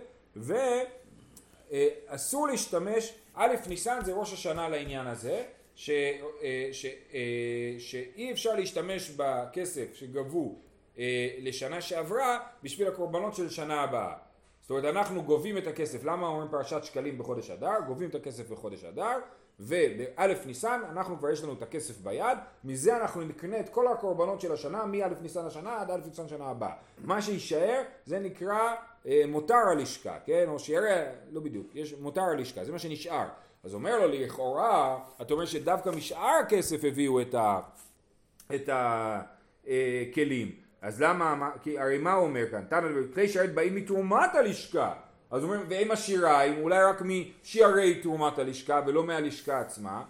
ואסור 1.72 2.48
להשתמש, 2.48 3.14
א' 3.34 3.56
ניסן 3.68 4.00
זה 4.06 4.14
ראש 4.14 4.34
השנה 4.34 4.70
לעניין 4.70 5.08
הזה, 5.08 5.44
ש, 5.76 5.90
אה, 5.90 6.70
ש, 6.72 6.86
אה, 6.86 7.76
שאי 7.80 8.32
אפשר 8.32 8.56
להשתמש 8.56 9.10
בכסף 9.10 9.94
שגבו 9.94 10.56
אה, 11.00 11.30
לשנה 11.40 11.82
שעברה 11.82 12.40
בשביל 12.64 12.88
הקורבנות 12.88 13.36
של 13.36 13.50
שנה 13.50 13.82
הבאה. 13.82 14.14
זאת 14.62 14.72
אומרת 14.72 14.86
אנחנו 14.86 15.24
גובים 15.24 15.58
את 15.58 15.68
הכסף, 15.68 16.04
למה 16.04 16.28
אומרים 16.28 16.52
פרשת 16.52 16.84
שקלים 16.84 17.18
בחודש 17.18 17.50
אדר? 17.50 17.80
גובים 17.88 18.10
את 18.10 18.16
הכסף 18.16 18.50
בחודש 18.50 18.84
אדר 18.84 19.20
ובאלף 19.60 20.46
ניסן 20.46 20.82
אנחנו 20.92 21.18
כבר 21.18 21.30
יש 21.30 21.44
לנו 21.44 21.54
את 21.54 21.62
הכסף 21.62 21.98
ביד, 21.98 22.38
מזה 22.64 22.98
אנחנו 22.98 23.22
נקנה 23.22 23.60
את 23.60 23.70
כל 23.70 23.88
הקורבנות 23.88 24.42
של 24.42 24.54
השנה 24.54 24.86
מאלף 24.86 25.22
ניסן 25.22 25.46
השנה 25.46 25.82
עד 25.82 25.92
אלף 25.92 26.06
ניסן 26.06 26.28
שנה 26.28 26.46
הבאה. 26.46 26.74
מה 27.04 27.22
שיישאר 27.22 27.82
זה 28.06 28.20
נקרא 28.20 28.76
אה, 29.08 29.24
מותר 29.28 29.58
הלשכה, 29.72 30.18
כן? 30.26 30.46
או 30.48 30.60
שיראה, 30.60 31.12
לא 31.32 31.42
בדיוק, 31.42 31.76
יש 31.76 31.94
מותר 31.94 32.22
הלשכה, 32.22 32.64
זה 32.64 32.72
מה 32.72 32.80
שנשאר. 32.80 33.28
אז 33.64 33.74
אומר 33.74 34.00
לו 34.00 34.08
לכאורה, 34.08 35.00
אתה 35.22 35.34
אומר 35.34 35.46
שדווקא 35.46 35.90
משאר 35.90 36.40
הכסף 36.46 36.84
הביאו 36.84 37.22
את, 37.22 38.70
הכלים. 38.70 40.48
אה, 40.48 40.88
אז 40.88 41.02
למה, 41.02 41.52
כי 41.62 41.80
הרי 41.80 41.98
מה 41.98 42.14
הוא 42.14 42.28
אומר 42.28 42.52
כאן? 42.52 42.64
תנא 42.70 42.88
כלי 43.14 43.28
שרת 43.28 43.54
באים 43.54 43.76
מתרומת 43.76 44.36
הלשכה. 44.36 44.94
אז 45.32 45.44
אומרים, 45.44 45.62
ואם 45.70 45.92
השיריים, 45.92 46.62
אולי 46.62 46.84
רק 46.84 47.02
משיערי 47.02 48.02
תרומת 48.02 48.40
הלשכה 48.40 48.82
ולא 48.86 49.04
מהלשכה 49.04 49.60
עצמה. 49.60 50.04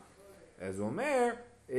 אז 0.59 0.79
הוא 0.79 0.87
אומר, 0.87 1.29
אה, 1.71 1.75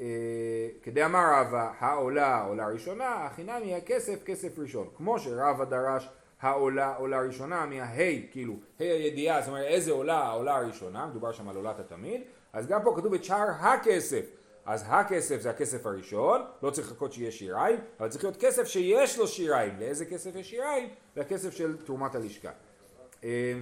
אה, 0.00 0.68
כדי 0.82 1.04
אמר 1.04 1.24
רבא, 1.32 1.72
העולה 1.78 2.42
עולה 2.42 2.68
ראשונה, 2.68 3.08
החינמי 3.08 3.74
הכסף 3.74 4.24
כסף 4.24 4.58
ראשון. 4.58 4.88
כמו 4.96 5.18
שרבא 5.18 5.64
דרש 5.64 6.08
העולה 6.40 6.94
עולה 6.96 7.20
ראשונה 7.20 7.66
מההי, 7.66 8.26
כאילו, 8.30 8.54
ה' 8.80 8.82
הידיעה, 8.82 9.40
זאת 9.40 9.48
אומרת 9.48 9.64
איזה 9.64 9.92
עולה 9.92 10.18
העולה 10.18 10.56
הראשונה, 10.56 11.06
מדובר 11.06 11.32
שם 11.32 11.48
על 11.48 11.56
עולת 11.56 11.80
התמיד, 11.80 12.20
אז 12.52 12.66
גם 12.66 12.82
פה 12.84 12.94
כתוב 12.96 13.14
את 13.14 13.24
שער 13.24 13.48
הכסף. 13.60 14.24
אז 14.66 14.84
הכסף 14.86 15.40
זה 15.40 15.50
הכסף 15.50 15.86
הראשון, 15.86 16.40
לא 16.62 16.70
צריך 16.70 16.90
לחכות 16.90 17.12
שיהיה 17.12 17.30
שיריים, 17.30 17.78
אבל 18.00 18.08
צריך 18.08 18.24
להיות 18.24 18.36
כסף 18.36 18.66
שיש 18.66 19.18
לו 19.18 19.28
שיריים. 19.28 19.74
לאיזה 19.78 20.04
כסף 20.04 20.36
יש 20.36 20.50
שיריים? 20.50 20.88
לכסף 21.16 21.52
של 21.52 21.76
תרומת 21.76 22.14
הלשכה. 22.14 22.50
אה, 23.24 23.52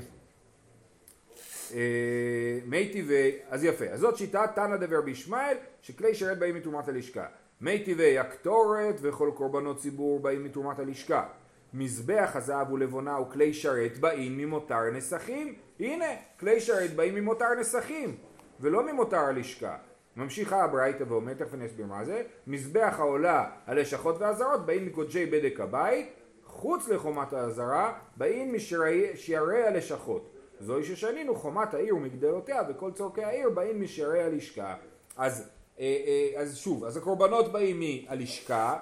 אה, 1.75 2.59
מי 2.67 2.93
טבעי, 2.93 3.38
אז 3.49 3.64
יפה, 3.64 3.85
אז 3.85 4.01
זאת 4.01 4.17
שיטת 4.17 4.51
תנא 4.55 4.77
דבר 4.77 5.01
בישמעאל, 5.01 5.57
שכלי 5.83 6.14
שרת 6.14 6.38
באים 6.38 6.55
מתרומת 6.55 6.88
הלשכה. 6.88 7.27
מי 7.61 7.85
טבעי 7.85 8.19
הקטורת 8.19 8.95
וכל 9.01 9.31
קורבנות 9.35 9.79
ציבור 9.79 10.21
באים 10.21 10.45
מתרומת 10.45 10.79
הלשכה. 10.79 11.27
מזבח 11.75 12.31
הזהב 12.35 12.73
ולבונה 12.73 13.21
וכלי 13.21 13.55
שרת 13.55 13.99
באים 13.99 14.38
ממותר 14.38 14.90
נסכים. 14.93 15.55
הנה, 15.81 16.07
כלי 16.40 16.61
שרת 16.61 16.95
באים 16.97 17.14
ממותר 17.14 17.55
נסכים, 17.61 18.17
ולא 18.61 18.93
ממותר 18.93 19.19
הלשכה. 19.19 19.77
ממשיכה 20.16 20.64
הברייתא 20.64 21.05
ואומרת, 21.09 21.38
תכף 21.38 21.55
אני 21.55 21.66
אסביר 21.66 21.87
מה 21.87 22.05
זה, 22.05 22.22
מזבח 22.46 22.94
העולה, 22.98 23.50
הלשכות 23.66 24.16
והזרות 24.18 24.66
באים 24.66 24.87
מקודשי 24.87 25.27
בדק 25.27 25.61
הבית, 25.61 26.12
חוץ 26.44 26.88
לחומת 26.88 27.33
האזהרה, 27.33 27.92
באים 28.16 28.55
משערי 28.55 29.66
הלשכות. 29.66 30.31
זוהי 30.61 30.85
ששנינו 30.85 31.35
חומת 31.35 31.74
העיר 31.74 31.96
ומגדלותיה 31.96 32.62
וכל 32.68 32.92
צורכי 32.92 33.24
העיר 33.24 33.50
באים 33.50 33.81
משערי 33.81 34.22
הלשכה. 34.22 34.74
אז, 35.16 35.50
אה, 35.81 35.85
אה, 35.85 36.40
אז 36.40 36.57
שוב, 36.57 36.85
אז 36.85 36.96
הקורבנות 36.96 37.53
באים 37.53 37.81
מהלשכה, 37.81 38.79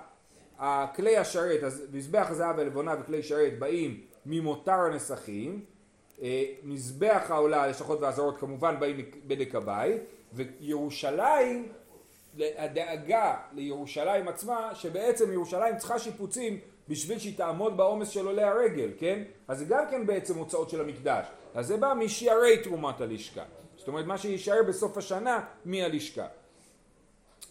הכלי 0.59 1.17
השרת, 1.17 1.63
אז 1.63 1.87
מזבח 1.93 2.27
הזהב 2.31 2.59
והלבונה 2.59 2.95
וכלי 3.01 3.23
שרת 3.23 3.59
באים 3.59 4.01
ממותר 4.27 4.73
הנסכים, 4.81 5.65
אה, 6.23 6.45
מזבח 6.63 7.23
העולה, 7.29 7.63
הלשכות 7.63 8.01
והזרות 8.01 8.39
כמובן 8.39 8.81
באים 8.81 8.97
מבדק 8.97 9.55
הבית, 9.55 10.03
וירושלים, 10.35 11.69
הדאגה 12.39 13.37
לירושלים 13.53 14.29
עצמה, 14.29 14.75
שבעצם 14.75 15.33
ירושלים 15.33 15.77
צריכה 15.77 15.99
שיפוצים 15.99 16.59
בשביל 16.89 17.19
שהיא 17.19 17.37
תעמוד 17.37 17.77
בעומס 17.77 18.09
של 18.09 18.27
עולי 18.27 18.43
הרגל, 18.43 18.91
כן? 18.99 19.23
אז 19.49 19.59
זה 19.59 19.65
גם 19.65 19.85
כן 19.91 20.07
בעצם 20.07 20.39
הוצאות 20.39 20.71
של 20.71 20.81
המקדש. 20.81 21.27
אז 21.55 21.67
זה 21.67 21.77
בא 21.77 21.95
משערי 21.99 22.63
תרומת 22.63 23.01
הלשכה. 23.01 23.45
זאת 23.77 23.89
אומרת 23.89 24.07
מה 24.07 24.19
שיישאר 24.19 24.63
בסוף 24.69 24.99
השנה 24.99 25.45
מהלשכה. 25.65 26.27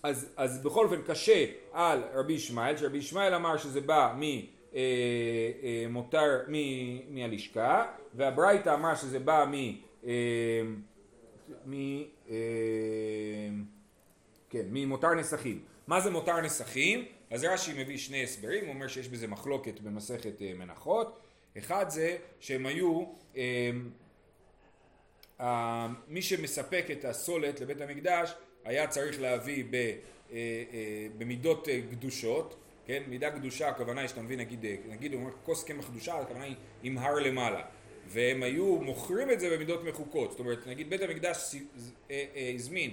אז, 0.04 0.30
אז 0.38 0.64
בכל 0.64 0.86
אופן 0.86 1.02
קשה 1.02 1.46
על 1.74 2.04
רבי 2.14 2.34
ישמעאל, 2.34 2.78
שרבי 2.78 2.98
ישמעאל 2.98 3.34
אמר 3.34 3.58
שזה 3.58 3.82
בא 3.82 4.14
ממותר, 4.16 6.18
אה, 6.18 6.24
אה, 6.24 6.44
מ, 6.48 7.16
מהלשכה, 7.16 7.86
והברייתא 8.14 8.74
אמר 8.74 8.96
שזה 8.96 9.20
בא 9.20 9.46
מ... 9.52 9.54
אה, 10.08 10.62
מ 11.66 12.04
כן, 14.50 14.66
ממותר 14.72 15.14
נסכים. 15.14 15.62
מה 15.88 16.02
זה 16.02 16.12
מותר 16.12 16.42
נסכים? 16.42 17.06
אז 17.32 17.44
רש"י 17.44 17.84
מביא 17.84 17.98
שני 17.98 18.24
הסברים, 18.24 18.66
הוא 18.66 18.74
אומר 18.74 18.88
שיש 18.88 19.08
בזה 19.08 19.28
מחלוקת 19.28 19.80
במסכת 19.80 20.42
אה, 20.42 20.54
מנחות. 20.54 21.20
אחד 21.58 21.90
זה 21.90 22.18
שהם 22.40 22.66
היו, 22.66 23.06
אה, 25.40 25.88
מי 26.08 26.22
שמספק 26.22 26.86
את 26.92 27.06
הסולת 27.06 27.62
לבית 27.62 27.82
המקדש 27.82 28.34
היה 28.64 28.88
צריך 28.88 29.22
להביא 29.22 29.64
ב, 29.70 29.76
אה, 30.32 30.38
במידות 31.18 31.68
קדושות, 31.92 32.56
כן? 32.86 33.04
מידה 33.08 33.32
קדושה 33.32 33.68
הכוונה 33.70 34.02
היא 34.02 34.08
שאתה 34.08 34.22
מביא 34.22 34.38
נגיד, 34.38 34.66
נגיד 34.90 35.14
הוא 35.14 35.22
אומר 35.22 35.32
כוס 35.44 35.64
קמח 35.64 35.90
קדושה, 35.90 36.20
הכוונה 36.20 36.44
היא 36.44 36.56
עם 36.84 36.98
הר 36.98 37.16
למעלה. 37.16 37.62
והם 38.08 38.44
היו 38.44 38.66
מוכרים 38.66 39.32
את 39.32 39.40
זה 39.40 39.50
במידות 39.50 39.84
מחוקות, 39.84 40.32
זאת 40.32 40.40
אומרת 40.40 40.68
נגיד 40.68 40.90
בית 40.90 41.02
המקדש 41.02 41.56
הזמין, 42.56 42.92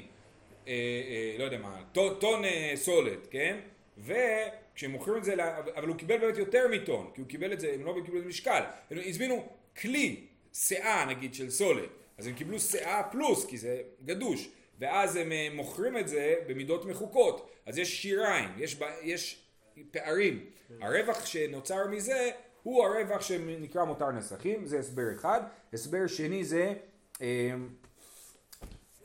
לא 1.38 1.44
יודע 1.44 1.58
מה, 1.58 1.82
טון 1.92 2.42
סולת, 2.74 3.26
כן? 3.30 3.58
וכשהם 3.98 4.90
מוכרים 4.90 5.18
את 5.18 5.24
זה, 5.24 5.34
אבל 5.76 5.88
הוא 5.88 5.96
קיבל 5.96 6.18
באמת 6.18 6.38
יותר 6.38 6.68
מטון, 6.68 7.10
כי 7.14 7.20
הוא 7.20 7.28
קיבל 7.28 7.52
את 7.52 7.60
זה, 7.60 7.72
הם 7.74 7.84
לא 7.84 7.94
קיבלו 8.04 8.18
את 8.18 8.22
זה 8.22 8.28
משקל, 8.28 8.62
הם 8.90 8.98
הזמינו 9.06 9.48
כלי, 9.80 10.20
שאה 10.54 11.04
נגיד 11.04 11.34
של 11.34 11.50
סולת, 11.50 11.88
אז 12.18 12.26
הם 12.26 12.34
קיבלו 12.34 12.60
שאה 12.60 13.02
פלוס, 13.02 13.46
כי 13.46 13.58
זה 13.58 13.82
גדוש, 14.04 14.48
ואז 14.78 15.16
הם 15.16 15.32
אה, 15.32 15.48
מוכרים 15.54 15.98
את 15.98 16.08
זה 16.08 16.34
במידות 16.46 16.84
מחוקות, 16.84 17.50
אז 17.66 17.78
יש 17.78 18.02
שיריים, 18.02 18.48
יש, 18.58 18.76
יש 19.02 19.42
פערים, 19.90 20.46
הרווח 20.80 21.26
שנוצר 21.26 21.88
מזה 21.88 22.30
הוא 22.68 22.84
הרווח 22.84 23.20
שנקרא 23.20 23.84
מותר 23.84 24.10
נסכים, 24.10 24.66
זה 24.66 24.78
הסבר 24.78 25.14
אחד, 25.14 25.40
הסבר 25.72 26.06
שני 26.06 26.44
זה 26.44 26.74
אה, 27.22 27.54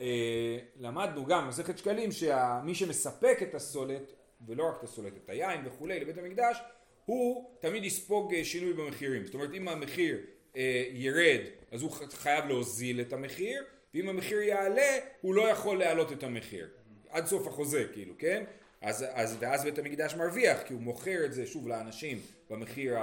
אה, 0.00 0.58
למדנו 0.76 1.26
גם 1.26 1.48
מסכת 1.48 1.78
שקלים 1.78 2.12
שמי 2.12 2.74
שמספק 2.74 3.38
את 3.42 3.54
הסולת 3.54 4.12
ולא 4.46 4.68
רק 4.68 4.74
את 4.78 4.84
הסולת, 4.84 5.12
את 5.24 5.30
היין 5.30 5.60
וכולי 5.66 6.00
לבית 6.00 6.18
המקדש, 6.18 6.58
הוא 7.04 7.50
תמיד 7.60 7.84
יספוג 7.84 8.34
אה, 8.34 8.44
שינוי 8.44 8.72
במחירים. 8.72 9.26
זאת 9.26 9.34
אומרת 9.34 9.54
אם 9.54 9.68
המחיר 9.68 10.18
אה, 10.56 10.84
ירד 10.92 11.40
אז 11.72 11.82
הוא 11.82 11.90
חייב 11.90 12.44
להוזיל 12.44 13.00
את 13.00 13.12
המחיר, 13.12 13.64
ואם 13.94 14.08
המחיר 14.08 14.40
יעלה 14.40 14.98
הוא 15.20 15.34
לא 15.34 15.48
יכול 15.48 15.78
להעלות 15.78 16.12
את 16.12 16.22
המחיר. 16.22 16.68
עד 17.08 17.26
סוף 17.26 17.46
החוזה 17.46 17.84
כאילו, 17.92 18.14
כן? 18.18 18.44
אז, 18.80 19.04
אז, 19.12 19.36
ואז 19.40 19.64
בית 19.64 19.78
המקדש 19.78 20.14
מרוויח 20.14 20.62
כי 20.66 20.74
הוא 20.74 20.82
מוכר 20.82 21.24
את 21.24 21.32
זה 21.32 21.46
שוב 21.46 21.68
לאנשים 21.68 22.20
במחיר 22.50 22.96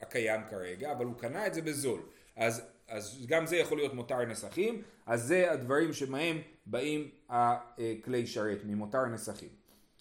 הקיים 0.00 0.40
כרגע, 0.50 0.92
אבל 0.92 1.04
הוא 1.04 1.14
קנה 1.18 1.46
את 1.46 1.54
זה 1.54 1.62
בזול. 1.62 2.00
אז, 2.36 2.62
אז 2.88 3.26
גם 3.28 3.46
זה 3.46 3.56
יכול 3.56 3.78
להיות 3.78 3.94
מותר 3.94 4.24
נסכים, 4.24 4.82
אז 5.06 5.22
זה 5.22 5.52
הדברים 5.52 5.92
שמהם 5.92 6.38
באים 6.66 7.10
הכלי 7.28 8.26
שרת, 8.26 8.58
ממותר 8.64 9.04
נסכים. 9.04 9.48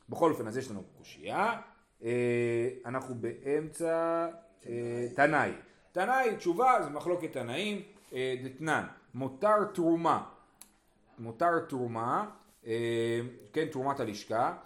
בכל 0.10 0.32
אופן, 0.32 0.48
אז 0.48 0.58
יש 0.58 0.72
לנו 0.72 0.84
קושייה, 0.98 1.62
אה, 2.04 2.70
אנחנו 2.86 3.16
באמצע 3.16 4.28
אה, 4.66 5.08
תנאי. 5.16 5.52
תנאי, 5.92 6.36
תשובה, 6.36 6.78
זה 6.84 6.90
מחלוקת 6.90 7.34
תנאים, 7.34 7.82
אה, 8.14 8.36
דתנן, 8.44 8.86
מותר 9.14 9.64
תרומה, 9.74 10.24
מותר 11.20 11.60
תרומה, 11.60 12.30
כן, 13.54 13.66
תרומת 13.72 14.00
הלשכה, 14.00 14.58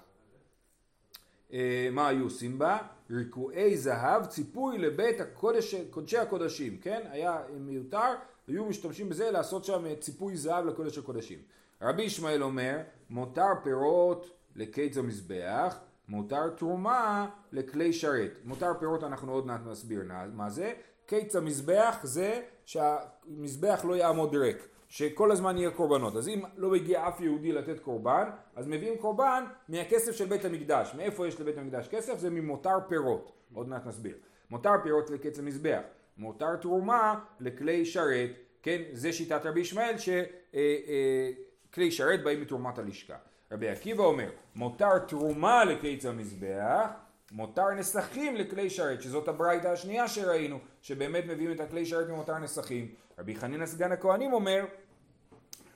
מה 1.92 2.08
היו 2.08 2.24
עושים 2.24 2.60
בה? 2.60 2.78
ריקועי 3.12 3.78
זהב, 3.78 4.26
ציפוי 4.26 4.78
לבית 4.78 5.22
הקודש, 5.22 5.76
קודשי 5.90 6.18
הקודשים, 6.18 6.78
כן? 6.78 7.02
היה 7.12 7.38
מיותר, 7.60 8.14
היו 8.48 8.66
משתמשים 8.66 9.10
בזה 9.10 9.32
לעשות 9.32 9.66
שם 9.66 9.96
ציפוי 10.00 10.38
זהב 10.38 10.66
לקודש 10.66 10.98
הקודשים. 10.98 11.40
רבי 11.82 12.04
ישמעאל 12.04 12.44
אומר, 12.44 12.78
מותר 13.10 13.52
פירות 13.64 14.30
לקיץ 14.56 14.98
המזבח, 14.98 15.80
מותר 16.08 16.50
תרומה 16.50 17.30
לכלי 17.52 17.94
שרת. 17.94 18.32
מותר 18.46 18.72
פירות 18.80 19.04
אנחנו 19.04 19.32
עוד 19.32 19.48
מעט 19.48 19.62
נסביר 19.66 20.04
מה 20.34 20.50
זה. 20.50 20.74
קיץ 21.06 21.36
המזבח 21.36 21.98
זה 22.04 22.42
שהמזבח 22.66 23.86
לא 23.88 23.96
יעמוד 23.96 24.36
ריק, 24.36 24.68
שכל 24.90 25.32
הזמן 25.32 25.58
יהיה 25.58 25.72
קורבנות. 25.72 26.16
אז 26.16 26.28
אם 26.28 26.42
לא 26.58 26.70
מגיע 26.70 27.08
אף 27.08 27.22
יהודי 27.22 27.52
לתת 27.52 27.80
קורבן, 27.80 28.30
אז 28.56 28.68
מביאים 28.68 28.98
קורבן 28.98 29.44
מהכסף 29.70 30.12
של 30.12 30.26
בית 30.26 30.46
המקדש. 30.46 30.94
מאיפה 30.98 31.28
יש 31.28 31.42
לבית 31.42 31.58
המקדש 31.58 31.88
כסף? 31.88 32.20
זה 32.20 32.30
ממותר 32.30 32.78
פירות. 32.88 33.32
עוד 33.54 33.70
מעט 33.70 33.86
נסביר. 33.86 34.18
מותר 34.50 34.74
פירות 34.84 35.10
לקיץ 35.10 35.40
המזבח. 35.40 35.82
מותר 36.18 36.56
תרומה 36.56 37.20
לכלי 37.40 37.86
שרת, 37.86 38.30
כן, 38.64 38.82
זה 38.92 39.14
שיטת 39.14 39.46
רבי 39.46 39.60
ישמעאל 39.60 39.98
שכלי 39.98 40.24
אה, 40.56 41.84
אה, 41.84 41.92
שרת 41.92 42.24
באים 42.24 42.42
מתרומת 42.42 42.78
הלשכה. 42.78 43.16
רבי 43.52 43.70
עקיבא 43.70 44.04
אומר, 44.04 44.30
מותר 44.56 45.00
תרומה 45.00 45.66
לקיץ 45.66 46.06
המזבח, 46.06 46.88
מותר 47.32 47.72
נסכים 47.72 48.36
לכלי 48.36 48.70
שרת, 48.70 49.02
שזאת 49.02 49.28
הברייתא 49.28 49.68
השנייה 49.68 50.08
שראינו, 50.08 50.60
שבאמת 50.82 51.26
מביאים 51.26 51.52
את 51.52 51.60
הכלי 51.60 51.86
שרת 51.86 52.10
ממותר 52.10 52.38
נסכים. 52.38 52.88
רבי 53.20 53.36
חנינא 53.36 53.66
סגן 53.66 53.92
הכהנים 53.92 54.34
אומר, 54.34 54.66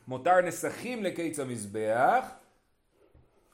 מותר 0.08 0.42
נסכים 0.42 1.04
לקיץ 1.04 1.40
המזבח, 1.40 2.26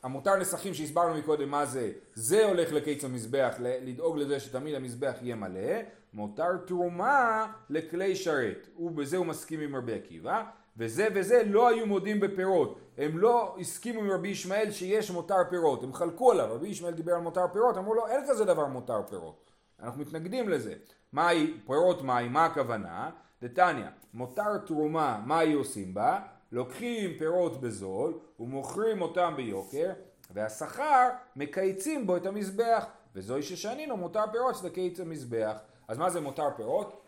המותר 0.04 0.36
נסכים 0.36 0.74
שהסברנו 0.74 1.20
מקודם 1.20 1.50
מה 1.50 1.66
זה, 1.66 1.92
זה 2.14 2.46
הולך 2.46 2.74
לקיץ 2.74 3.04
המזבח, 3.04 3.56
לדאוג 3.60 4.18
לזה 4.18 4.40
שתמיד 4.40 4.76
המזבח 4.76 5.16
יהיה 5.22 5.36
מלא, 5.36 5.82
מותר 6.14 6.58
תרומה 6.68 7.52
לכלי 7.70 8.16
שרת, 8.16 8.68
ובזה 8.78 9.18
הוא 9.18 9.26
מסכים 9.26 9.60
עם 9.60 9.76
רבי 9.76 9.94
עקיבא, 9.94 10.44
וזה 10.80 11.08
וזה 11.16 11.44
לא 11.46 11.68
היו 11.68 11.86
מודים 11.86 12.20
בפירות. 12.20 12.80
הם 12.98 13.18
לא 13.18 13.56
הסכימו 13.60 14.00
עם 14.00 14.12
רבי 14.12 14.28
ישמעאל 14.28 14.72
שיש 14.72 15.12
מותר 15.12 15.36
פירות, 15.50 15.84
הם 15.84 15.94
חלקו 15.94 16.32
עליו, 16.32 16.48
רבי 16.52 16.68
ישמעאל 16.68 16.94
דיבר 16.94 17.14
על 17.14 17.22
מותר 17.22 17.46
פירות, 17.54 17.78
אמרו 17.78 17.94
לו 17.94 18.08
אין 18.08 18.22
כזה 18.28 18.46
דבר 18.46 18.66
מותר 18.66 19.02
פירות. 19.10 19.52
אנחנו 19.80 20.02
מתנגדים 20.02 20.50
לזה. 20.50 20.74
מהי, 21.14 21.54
פירות 21.66 22.02
מהי, 22.02 22.30
מה 22.30 22.46
הכוונה? 22.46 23.10
דתניא, 23.42 23.86
מותר 24.14 24.58
תרומה, 24.58 25.22
מה 25.26 25.40
היו 25.40 25.60
עושים 25.60 25.94
בה? 25.94 26.20
לוקחים 26.52 27.10
פירות 27.20 27.62
בזול 27.62 28.20
ומוכרים 28.40 29.02
אותם 29.02 29.34
ביוקר, 29.36 29.90
והשכר 30.34 31.10
מקייצים 31.36 32.08
בו 32.08 32.18
את 32.18 32.26
המזבח, 32.26 32.86
וזוהי 33.16 33.44
ששנינו 33.44 33.98
מותר 33.98 34.24
פירות 34.32 34.56
שזה 34.56 34.70
קיץ 34.70 35.00
המזבח. 35.00 35.58
אז 35.88 35.98
מה 35.98 36.10
זה 36.10 36.22
מותר 36.22 36.50
פירות? 36.58 37.02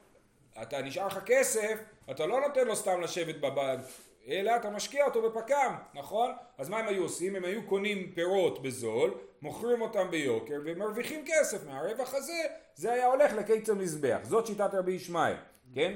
אתה 0.61 0.81
נשאר 0.81 1.07
לך 1.07 1.19
כסף, 1.25 1.79
אתה 2.11 2.25
לא 2.25 2.41
נותן 2.41 2.67
לו 2.67 2.75
סתם 2.75 3.01
לשבת 3.01 3.35
בבנק, 3.35 3.85
אלא 4.27 4.55
אתה 4.55 4.69
משקיע 4.69 5.05
אותו 5.05 5.21
בפק"ם, 5.21 5.75
נכון? 5.93 6.31
אז 6.57 6.69
מה 6.69 6.77
הם 6.77 6.87
היו 6.87 7.03
עושים? 7.03 7.35
הם 7.35 7.45
היו 7.45 7.67
קונים 7.67 8.11
פירות 8.15 8.61
בזול, 8.61 9.13
מוכרים 9.41 9.81
אותם 9.81 10.07
ביוקר 10.11 10.59
ומרוויחים 10.65 11.25
כסף 11.27 11.67
מהרווח 11.67 12.13
הזה, 12.13 12.41
זה 12.75 12.91
היה 12.91 13.05
הולך 13.05 13.33
לקיץ 13.33 13.69
המזבח. 13.69 14.19
זאת 14.23 14.47
שיטת 14.47 14.73
רבי 14.73 14.91
ישמעאל, 14.91 15.35
כן? 15.75 15.93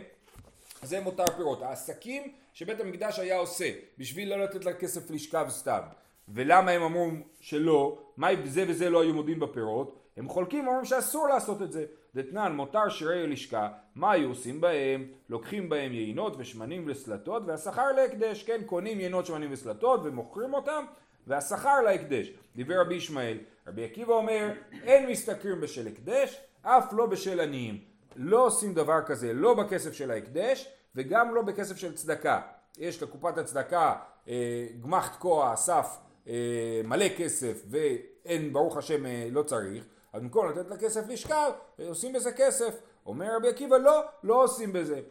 זה 0.82 1.02
מותר 1.02 1.26
פירות. 1.38 1.62
העסקים 1.62 2.34
שבית 2.54 2.80
המקדש 2.80 3.20
היה 3.20 3.38
עושה 3.38 3.72
בשביל 3.98 4.30
לא 4.30 4.44
לתת 4.44 4.66
לכסף 4.66 5.12
לשכב 5.12 5.46
סתם. 5.50 5.82
ולמה 6.28 6.72
הם 6.72 6.82
אמרו 6.82 7.08
שלא? 7.40 7.98
מה 8.18 8.28
זה 8.46 8.66
וזה 8.68 8.90
לא 8.90 9.02
היו 9.02 9.14
מודים 9.14 9.40
בפירות? 9.40 10.00
הם 10.18 10.30
חולקים, 10.30 10.68
אומרים 10.68 10.86
שאסור 10.86 11.28
לעשות 11.28 11.62
את 11.62 11.72
זה. 11.72 11.86
דתנן 12.16 12.52
מותר 12.56 12.90
שירי 12.90 13.28
לשכה, 13.28 13.70
מה 13.96 14.12
היו 14.12 14.30
עושים 14.30 14.62
בהם? 14.62 15.08
לוקחים 15.30 15.70
בהם 15.70 15.94
יינות 15.94 16.36
ושמנים 16.38 16.84
וסלטות 16.88 17.44
והשכר 17.46 17.92
להקדש, 17.92 18.44
כן? 18.44 18.62
קונים 18.66 19.00
יינות 19.00 19.26
שמנים 19.26 19.50
וסלטות 19.52 20.00
ומוכרים 20.04 20.54
אותם 20.54 20.86
והשכר 21.28 21.82
להקדש. 21.82 22.32
דיבר 22.56 22.82
רבי 22.82 22.96
ישמעאל, 22.96 23.38
רבי 23.68 23.86
עקיבא 23.86 24.14
אומר 24.14 24.52
אין 24.84 25.10
משתכרים 25.10 25.62
בשל 25.62 25.88
הקדש 25.88 26.42
אף 26.62 26.94
לא 26.94 27.06
בשל 27.06 27.40
עניים. 27.40 27.80
לא 28.16 28.46
עושים 28.46 28.74
דבר 28.74 29.02
כזה 29.06 29.34
לא 29.34 29.54
בכסף 29.54 29.94
של 29.94 30.12
ההקדש 30.12 30.70
וגם 30.96 31.36
לא 31.36 31.42
בכסף 31.42 31.78
של 31.78 31.96
צדקה. 31.96 32.42
יש 32.78 33.04
לקופת 33.04 33.38
הצדקה 33.38 33.96
אה, 34.28 34.68
גמח 34.82 35.08
תקוע 35.08 35.54
אסף 35.54 35.98
אה, 36.28 36.82
מלא 36.84 37.06
כסף 37.18 37.64
ואין 37.70 38.54
ברוך 38.54 38.78
השם 38.78 39.06
אה, 39.06 39.28
לא 39.32 39.44
צריך 39.44 39.86
אז 40.16 40.22
במקום 40.22 40.50
לתת 40.50 40.70
לה 40.70 40.78
כסף 40.78 41.08
לשכב, 41.08 41.52
עושים 41.88 42.14
בזה 42.14 42.32
כסף. 42.32 42.76
אומר 43.06 43.36
רבי 43.36 43.50
עקיבא, 43.50 43.78
לא, 43.78 44.02
לא 44.24 44.44
עושים 44.44 44.74
בזה. 44.74 45.02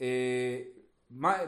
אה, 0.00 0.60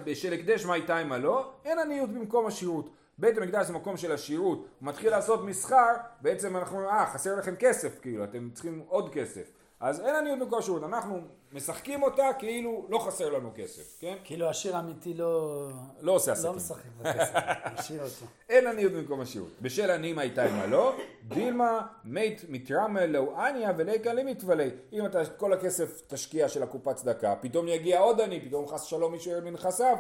בשל 0.05 0.33
הקדש 0.33 0.65
מה 0.65 0.75
איתה 0.75 0.97
עם 0.97 1.13
הלא? 1.13 1.53
אין 1.65 1.79
עניות 1.79 2.11
במקום 2.11 2.47
השירות. 2.47 2.91
בית 3.19 3.39
המקדש 3.39 3.67
זה 3.67 3.73
מקום 3.73 3.97
של 3.97 4.13
השירות, 4.13 4.59
הוא 4.59 4.89
מתחיל 4.89 5.11
לעשות 5.11 5.45
מסחר, 5.45 5.93
בעצם 6.21 6.57
אנחנו, 6.57 6.89
אה, 6.89 7.07
חסר 7.07 7.37
לכם 7.37 7.57
כסף, 7.57 8.01
כאילו, 8.01 8.25
אתם 8.25 8.51
צריכים 8.51 8.85
עוד 8.89 9.15
כסף. 9.15 9.51
אז 9.81 10.01
אין 10.01 10.15
עניות 10.15 10.53
השירות, 10.59 10.83
אנחנו 10.85 11.21
משחקים 11.53 12.03
אותה 12.03 12.23
כאילו 12.39 12.87
לא 12.89 12.99
חסר 12.99 13.31
לנו 13.31 13.51
כסף, 13.57 13.97
כן? 14.01 14.17
כאילו 14.25 14.49
השיר 14.49 14.77
האמיתי 14.77 15.15
לא... 15.15 15.69
לא 16.01 16.13
עושה 16.13 16.33
עסקים. 16.33 16.51
לא 16.51 16.57
משחק 16.57 16.83
בכסף, 17.01 17.35
משאיר 17.79 18.03
אותו. 18.05 18.27
אין 18.49 18.67
עניות 18.67 18.93
במקום 18.93 19.21
השירות. 19.21 19.51
בשל 19.63 19.91
עניים 19.91 20.19
הייתה 20.19 20.45
עמה 20.45 20.67
לא, 20.67 20.95
דילמה 21.29 21.87
מית 22.05 22.45
מתרמה 22.49 23.07
לא 23.07 23.47
עניה 23.47 23.73
וליקה 23.77 24.13
למתוולה. 24.13 24.69
אם 24.93 25.07
אתה 25.07 25.23
את 25.23 25.37
כל 25.37 25.53
הכסף 25.53 26.03
תשקיע 26.07 26.49
של 26.49 26.63
הקופת 26.63 26.97
צדקה, 26.97 27.35
פתאום 27.41 27.69
יגיע 27.69 28.01
עוד 28.01 28.21
עני, 28.21 28.49
פתאום 28.49 28.69
חס 28.69 28.83
שלום 28.83 29.13
מישהו 29.13 29.31
ירד 29.31 29.45
מנכסיו, 29.45 29.97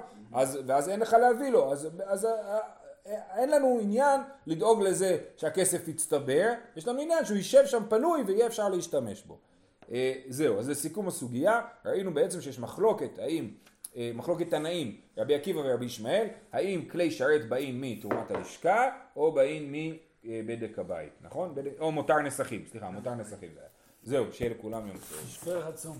ואז 0.66 0.88
אין 0.88 1.00
לך 1.00 1.12
להביא 1.12 1.50
לו. 1.50 1.72
אז, 1.72 1.88
אז 2.04 2.24
אה, 2.24 2.58
אה, 3.06 3.20
אין 3.36 3.50
לנו 3.50 3.78
עניין 3.82 4.20
לדאוג 4.46 4.82
לזה 4.82 5.18
שהכסף 5.36 5.88
יצטבר, 5.88 6.52
יש 6.76 6.88
לנו 6.88 7.00
עניין 7.00 7.24
שהוא 7.24 7.36
יישב 7.36 7.66
שם 7.66 7.82
פנוי 7.88 8.22
ויהיה 8.22 8.46
אפשר 8.46 8.68
להשתמש 8.68 9.22
בו. 9.22 9.38
אה, 9.92 10.14
זהו, 10.28 10.58
אז 10.58 10.70
לסיכום 10.70 11.08
הסוגיה, 11.08 11.60
ראינו 11.84 12.14
בעצם 12.14 12.40
שיש 12.40 12.58
מחלוקת, 12.58 13.18
האם, 13.18 13.50
אה, 13.96 14.10
מחלוקת 14.14 14.50
תנאים, 14.50 14.96
רבי 15.18 15.34
עקיבא 15.34 15.58
ורבי 15.58 15.84
ישמעאל, 15.84 16.26
האם 16.52 16.84
כלי 16.90 17.10
שרת 17.10 17.48
באים 17.48 17.80
מתרומת 17.80 18.30
הלשכה, 18.30 18.90
או 19.16 19.32
באים 19.32 19.72
מבדק 20.24 20.78
הבית, 20.78 21.12
נכון? 21.22 21.54
בדק, 21.54 21.70
או 21.78 21.92
מותר 21.92 22.18
נסכים, 22.18 22.64
סליחה, 22.70 22.90
מותר 22.90 23.14
נסכים. 23.14 23.50
זהו, 24.02 24.32
שיהיה 24.32 24.50
לכולם 24.50 24.86
יום 24.86 24.96
טוב. 24.96 25.28
שפר 25.28 25.68
עצום. 25.68 25.98